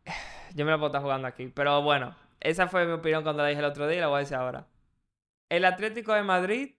[0.55, 3.49] Yo me la puedo estar jugando aquí, pero bueno, esa fue mi opinión cuando la
[3.51, 4.67] dije el otro día y la voy a decir ahora.
[5.51, 6.75] El Atlético de Madrid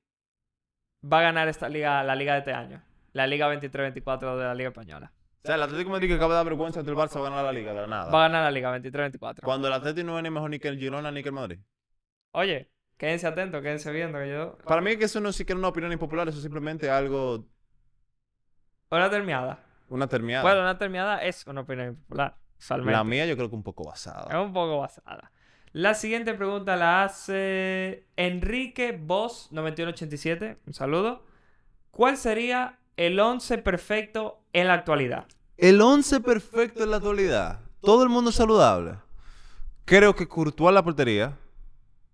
[1.03, 2.81] va a ganar esta liga, la liga de este año.
[3.13, 5.13] La liga 23-24 de la liga española.
[5.43, 7.27] O sea, el Atlético de Madrid que acaba de dar vergüenza ante el Barça va
[7.27, 8.11] a ganar la liga de la nada.
[8.11, 9.41] Va a ganar la liga 23-24.
[9.43, 11.59] Cuando el Atlético no es ni mejor ni que el Girona ni que el Madrid.
[12.31, 14.57] Oye, quédense atentos, quédense viendo que yo...
[14.65, 17.45] Para mí que eso no es siquiera una opinión impopular, eso es simplemente algo,
[18.91, 19.59] Una termiada.
[19.89, 20.43] una terminada.
[20.43, 22.35] Bueno, una termiada es una opinión popular.
[22.57, 22.91] usualmente.
[22.97, 24.41] la mía yo creo que un poco Es basada.
[24.41, 25.31] un poco basada.
[25.71, 30.59] La siguiente pregunta la hace Enrique Boss 9187.
[30.65, 31.25] Un saludo.
[31.91, 35.25] ¿Cuál sería el 11 perfecto en la actualidad?
[35.57, 37.59] El 11 perfecto en la actualidad.
[37.81, 38.95] Todo el mundo saludable.
[39.83, 41.37] Creo que Courtois la portería.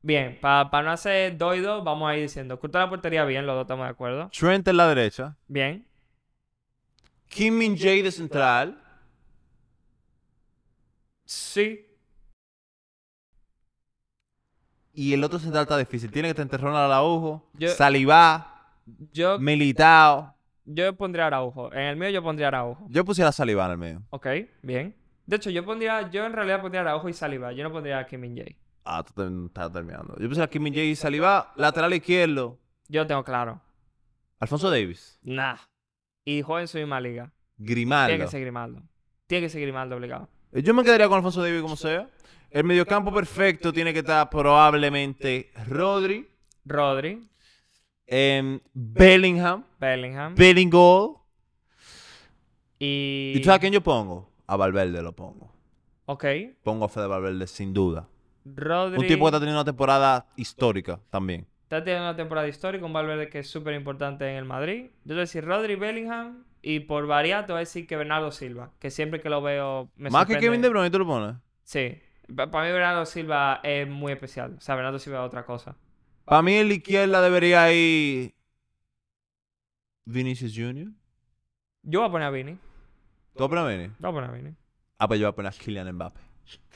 [0.02, 2.60] Bien, para no hacer dos y dos, vamos a ir diciendo.
[2.60, 4.30] Courtois la portería bien, los dos estamos de acuerdo.
[4.38, 5.38] Trent en la derecha.
[5.48, 5.86] Bien.
[7.32, 8.78] Kim Min Jae de central.
[11.26, 11.88] Sí.
[14.94, 16.12] Y el otro central está difícil.
[16.12, 18.76] Tiene que tener Ronald Araujo, Yo- Salivá,
[19.14, 20.36] Yo, Militao.
[20.66, 21.72] yo pondría Araujo.
[21.72, 22.86] En el mío yo pondría Araujo.
[22.90, 24.04] Yo pusiera Salivá en el medio.
[24.10, 24.28] Ok,
[24.62, 24.94] bien.
[25.26, 27.54] De hecho, yo pondría, yo en realidad pondría Araujo y Saliba.
[27.54, 28.58] Yo no pondría a Kim Min Jae.
[28.84, 30.18] Ah, tú te- estás terminando.
[30.20, 31.54] Yo pusiera Kim Min Jae y Salivá.
[31.56, 32.60] Lateral izquierdo.
[32.90, 33.62] Yo tengo claro.
[34.40, 35.18] Alfonso Davis.
[35.24, 35.56] Nah.
[36.26, 37.32] Y juega en su misma liga.
[37.58, 38.18] Tiene Grimaldo.
[38.26, 38.82] que ser Grimaldo.
[39.28, 40.30] Tiene que ser Grimaldo obligado.
[40.52, 42.10] Eh, Yo me quedaría con Alfonso Davis como sea.
[42.50, 46.28] El mediocampo perfecto tiene que estar probablemente Rodri,
[46.66, 47.28] Rodri,
[48.08, 50.36] em, Bellingham, Bellingham.
[50.36, 51.16] Bellingham.
[52.80, 53.34] y.
[53.36, 54.30] ¿Y tú sabes a quién yo pongo?
[54.48, 55.52] A Valverde lo pongo.
[56.06, 56.26] Ok.
[56.64, 58.08] Pongo a Fede Valverde sin duda.
[58.44, 59.00] Rodri.
[59.00, 61.48] Un tipo que está teniendo una temporada histórica también.
[61.72, 62.86] Está teniendo una temporada histórica.
[62.86, 64.88] Un Valverde que es súper importante en el Madrid.
[64.88, 66.44] Yo te voy a decir Rodri, Bellingham.
[66.62, 68.74] Y por variar, te voy a decir que Bernardo Silva.
[68.78, 70.38] Que siempre que lo veo me Más que.
[70.38, 71.38] Kevin De Bruyne, ¿tú lo pones?
[71.64, 71.98] Sí.
[72.36, 74.56] Para mí Bernardo Silva es muy especial.
[74.58, 75.78] O sea, Bernardo Silva es otra cosa.
[76.26, 78.34] Para mí en la izquierda debería ir
[80.04, 80.92] Vinicius Jr.
[81.84, 82.58] Yo voy a poner a Vini.
[83.34, 83.88] ¿Tú opinas, Vini?
[83.98, 84.54] Voy a poner a Vini.
[84.98, 86.20] Ah, pues yo voy a poner a Kylian Mbappé.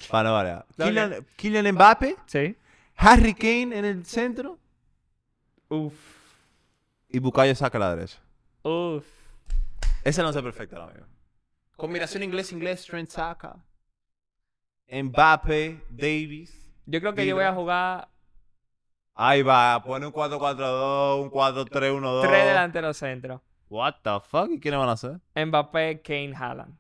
[0.09, 0.59] Para.
[0.59, 0.85] Ok.
[0.85, 2.55] Kylian, Kylian Mbappé, Sí.
[2.95, 4.57] Harry Kane en el centro
[5.69, 5.93] Uf.
[7.09, 8.19] y Bukayo saca a la derecha.
[8.63, 9.05] Uf.
[10.03, 11.07] Ese no es perfecto ahora mismo.
[11.75, 13.57] Combinación inglés-inglés, Trent Saka.
[14.87, 16.71] Mbappé, Davis.
[16.85, 18.09] Yo creo que yo voy a jugar
[19.17, 22.21] Ahí va, pone un 4-4-2, un 4-3-1-2.
[22.21, 23.41] tres delanteros centros.
[23.69, 24.51] What the fuck?
[24.51, 25.19] ¿Y quiénes van a ser?
[25.35, 26.77] Mbappé, Kane, Haaland.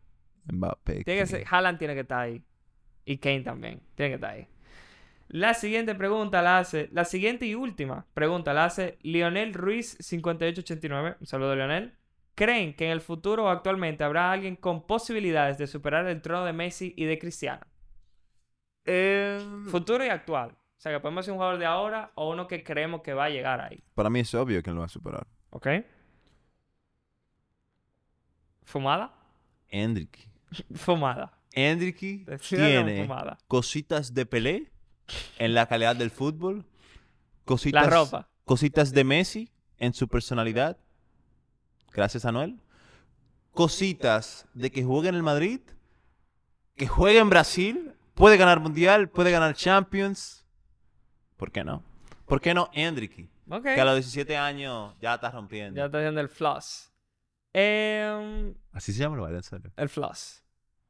[0.51, 1.05] Mbappé.
[1.05, 2.43] Tiene que ser, Haaland tiene que estar ahí.
[3.05, 3.81] Y Kane también.
[3.95, 4.47] Tiene que estar ahí.
[5.27, 6.89] La siguiente pregunta la hace.
[6.91, 11.17] La siguiente y última pregunta la hace Lionel Ruiz 5889.
[11.19, 11.93] Un saludo, Lionel.
[12.35, 16.45] ¿Creen que en el futuro o actualmente habrá alguien con posibilidades de superar el trono
[16.45, 17.65] de Messi y de Cristiano?
[18.85, 20.51] Eh, Futuro y actual.
[20.51, 23.25] O sea, que podemos ser un jugador de ahora o uno que creemos que va
[23.25, 23.81] a llegar ahí.
[23.95, 25.25] para mí es obvio que él lo va a superar.
[25.49, 25.67] ¿Ok?
[28.63, 29.13] ¿Fumada?
[29.69, 30.29] Endrick.
[30.75, 31.31] Fumada.
[31.53, 33.37] Endrick Defínalo con tiene fumada.
[33.47, 34.71] cositas de Pelé
[35.37, 36.65] en la calidad del fútbol.
[37.45, 38.29] Cositas, La ropa.
[38.43, 40.77] Cositas de Messi en su personalidad.
[41.91, 42.59] Gracias a Noel.
[43.51, 45.61] Cositas de que juegue en el Madrid.
[46.75, 47.93] Que juegue en Brasil.
[48.13, 49.09] Puede ganar Mundial.
[49.09, 50.45] Puede ganar Champions.
[51.37, 51.83] ¿Por qué no?
[52.25, 53.29] ¿Por qué no Endrick?
[53.49, 53.63] Ok.
[53.63, 55.77] Que a los 17 años ya está rompiendo.
[55.77, 56.91] Ya está haciendo el floss.
[57.53, 59.71] Em, Así se llama el baile, en serio.
[59.77, 60.43] el floss.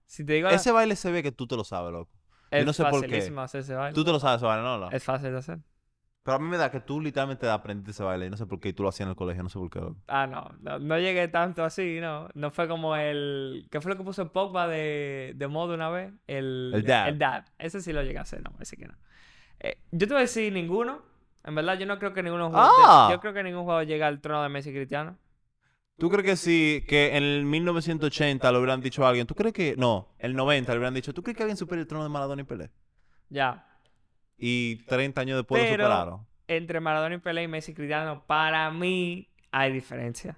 [0.07, 2.11] Si te digo la- Ese baile se ve que tú te lo sabes, loco.
[2.55, 3.33] Es yo no sé por qué.
[3.37, 3.93] hacer ese baile.
[3.93, 4.77] Tú te lo sabes ese baile, ¿no?
[4.77, 4.91] no?
[4.91, 5.59] Es fácil de hacer.
[6.23, 8.59] Pero a mí me da que tú literalmente aprendiste ese baile y no sé por
[8.59, 9.79] qué y tú lo hacías en el colegio, no sé por qué.
[10.07, 10.79] Ah, no, no.
[10.79, 12.29] no llegué tanto así, no.
[12.33, 13.67] No fue como el...
[13.69, 16.11] ¿Qué fue lo que puso Pogba de, de modo una vez?
[16.25, 17.09] El, El dab.
[17.09, 17.45] El dab.
[17.59, 18.95] Ese sí lo llegué a hacer, no, ese que no.
[19.59, 21.03] Eh, yo te voy a decir ninguno.
[21.43, 22.49] En verdad, yo no creo que ninguno.
[22.55, 23.09] Ah.
[23.11, 25.17] Yo creo que ningún jugador llega al trono de Messi y Cristiano.
[25.97, 29.53] ¿Tú crees que si que en el 1980 lo hubieran dicho a alguien, tú crees
[29.53, 32.09] que no, el 90 le hubieran dicho, ¿tú crees que alguien supere el trono de
[32.09, 32.69] Maradona y Pelé?
[33.29, 33.65] Ya.
[34.37, 36.27] Y 30 años después lo Pero- superaron.
[36.47, 40.37] Entre Maradona y Pelé y Messi y Cristiano, para mí hay diferencia.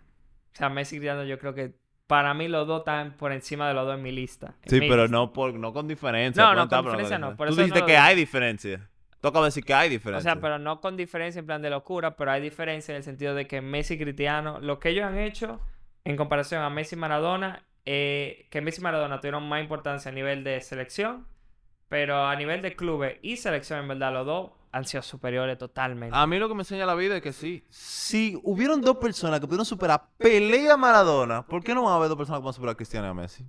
[0.53, 1.73] O sea, Messi y Cristiano yo creo que
[2.05, 4.55] para mí los dos están por encima de los dos en mi lista.
[4.63, 5.17] en Sí, mi pero lista.
[5.17, 6.41] no por no con diferencia.
[6.43, 8.89] No, no, con diferencia no, por Tú eso dijiste no lo que hay diferencia.
[9.22, 10.34] De decir que hay O diferencia.
[10.34, 13.34] sea, pero no con diferencia en plan de locura, pero hay diferencia en el sentido
[13.36, 15.59] de que Messi y Cristiano, lo que ellos han hecho
[16.05, 20.13] en comparación a Messi y Maradona, eh, que Messi y Maradona tuvieron más importancia a
[20.13, 21.28] nivel de selección,
[21.89, 26.15] pero a nivel de clubes y selección, en verdad, los dos han sido superiores totalmente.
[26.15, 27.65] A mí lo que me enseña la vida es que sí.
[27.70, 31.93] Si hubieron dos personas que pudieron superar Pelé y a Maradona, ¿por qué no van
[31.93, 33.45] a haber dos personas que van a superar a Cristiano y a Messi?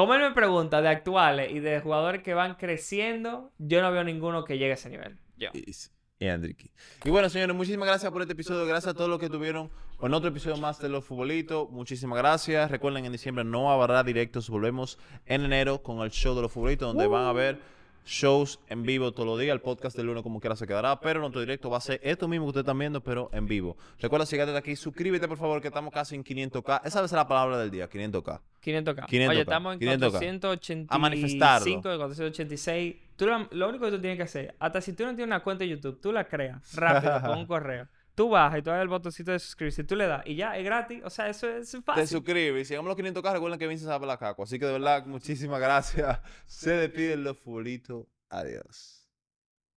[0.00, 4.02] Como él me pregunta de actuales y de jugadores que van creciendo, yo no veo
[4.02, 5.18] ninguno que llegue a ese nivel.
[5.36, 5.50] Yo.
[5.52, 5.70] Y,
[6.18, 6.70] y Enrique.
[7.04, 8.64] Y bueno, señores, muchísimas gracias por este episodio.
[8.64, 9.70] Gracias a todos los que tuvieron
[10.00, 11.68] en otro episodio más de Los Futbolitos.
[11.68, 12.70] Muchísimas gracias.
[12.70, 14.48] Recuerden, en diciembre no habrá directos.
[14.48, 17.58] Volvemos en enero con el show de Los Futbolitos, donde van a ver
[18.04, 19.52] shows en vivo todos los días.
[19.52, 21.00] El podcast del lunes como quiera se quedará.
[21.00, 23.76] Pero nuestro directo va a ser esto mismo que ustedes están viendo, pero en vivo.
[23.98, 26.82] Recuerda, si llegaste de aquí, suscríbete, por favor, que estamos casi en 500k.
[26.84, 28.40] Esa ser la palabra del día, 500k.
[28.62, 29.06] 500k.
[29.06, 30.10] 500K, Oye, estamos en 500K.
[30.10, 31.82] 485, A manifestarlo.
[31.82, 32.96] 486.
[33.16, 35.40] Tú lo, lo único que tú tienes que hacer, hasta si tú no tienes una
[35.42, 37.88] cuenta de YouTube, tú la creas rápido con un correo.
[38.20, 40.62] Tú bajas y tú das el botoncito de suscribirse, tú le das y ya es
[40.62, 41.00] gratis.
[41.02, 42.06] O sea, eso es Te fácil.
[42.06, 42.60] suscribes.
[42.60, 44.42] Y si llegamos a los 500k, recuerden que Vince sabe la caco.
[44.42, 46.20] Así que de verdad, muchísimas gracias.
[46.44, 48.04] Se despiden Los Futbolitos.
[48.28, 48.99] Adiós.